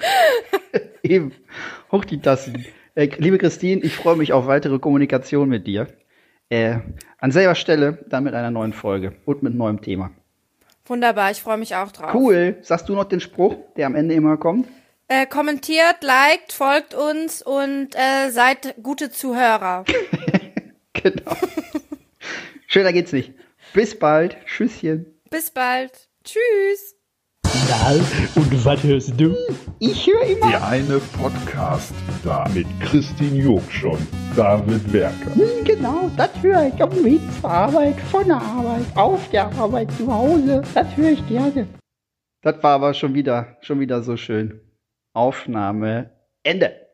Eben. 1.02 1.32
Hoch 1.90 2.04
die 2.04 2.20
Tassen. 2.20 2.64
Äh, 2.94 3.08
liebe 3.18 3.38
Christine, 3.38 3.82
ich 3.82 3.94
freue 3.94 4.16
mich 4.16 4.32
auf 4.32 4.46
weitere 4.46 4.78
Kommunikation 4.78 5.48
mit 5.48 5.66
dir. 5.66 5.88
Äh, 6.48 6.78
an 7.18 7.32
selber 7.32 7.54
Stelle 7.54 8.04
dann 8.08 8.24
mit 8.24 8.34
einer 8.34 8.50
neuen 8.50 8.72
Folge 8.72 9.16
und 9.24 9.42
mit 9.42 9.54
neuem 9.54 9.80
Thema. 9.80 10.12
Wunderbar, 10.86 11.30
ich 11.30 11.40
freue 11.42 11.56
mich 11.58 11.74
auch 11.74 11.92
drauf. 11.92 12.14
Cool. 12.14 12.56
Sagst 12.62 12.88
du 12.88 12.94
noch 12.94 13.04
den 13.04 13.20
Spruch, 13.20 13.56
der 13.76 13.86
am 13.86 13.94
Ende 13.94 14.14
immer 14.14 14.36
kommt? 14.36 14.68
Äh, 15.08 15.26
kommentiert, 15.26 16.02
liked, 16.02 16.52
folgt 16.52 16.94
uns 16.94 17.42
und 17.42 17.94
äh, 17.94 18.30
seid 18.30 18.74
gute 18.82 19.10
Zuhörer. 19.10 19.84
Genau. 21.02 21.36
Schöner 22.66 22.92
geht's 22.92 23.12
nicht. 23.12 23.34
Bis 23.74 23.98
bald. 23.98 24.36
Tschüsschen. 24.46 25.06
Bis 25.30 25.50
bald. 25.50 26.08
Tschüss. 26.24 26.95
Na, 27.68 27.90
und 28.36 28.64
was 28.64 28.82
hörst 28.82 29.18
du? 29.20 29.34
Ich 29.78 30.06
höre 30.06 30.22
immer. 30.22 30.50
Der 30.50 30.66
eine 30.68 30.98
Podcast 31.20 31.92
da 32.24 32.46
mit 32.54 32.66
Christine 32.80 33.36
Jurksch 33.36 33.84
und 33.84 34.06
David 34.36 34.92
Werker. 34.92 35.34
Hm, 35.34 35.64
Genau, 35.64 36.10
das 36.16 36.30
höre 36.42 36.68
ich 36.72 36.82
auf 36.82 36.94
dem 36.94 37.04
Weg 37.04 37.20
zur 37.40 37.50
Arbeit, 37.50 38.00
von 38.12 38.26
der 38.26 38.36
Arbeit, 38.40 38.84
auf 38.94 39.28
der 39.30 39.46
Arbeit, 39.56 39.90
zu 39.92 40.12
Hause. 40.12 40.62
Das 40.74 40.96
höre 40.96 41.10
ich 41.10 41.26
gerne. 41.28 41.66
Das 42.42 42.62
war 42.62 42.74
aber 42.74 42.94
schon 42.94 43.14
wieder, 43.14 43.56
schon 43.60 43.80
wieder 43.80 44.02
so 44.02 44.16
schön. 44.16 44.60
Aufnahme. 45.12 46.10
Ende. 46.44 46.85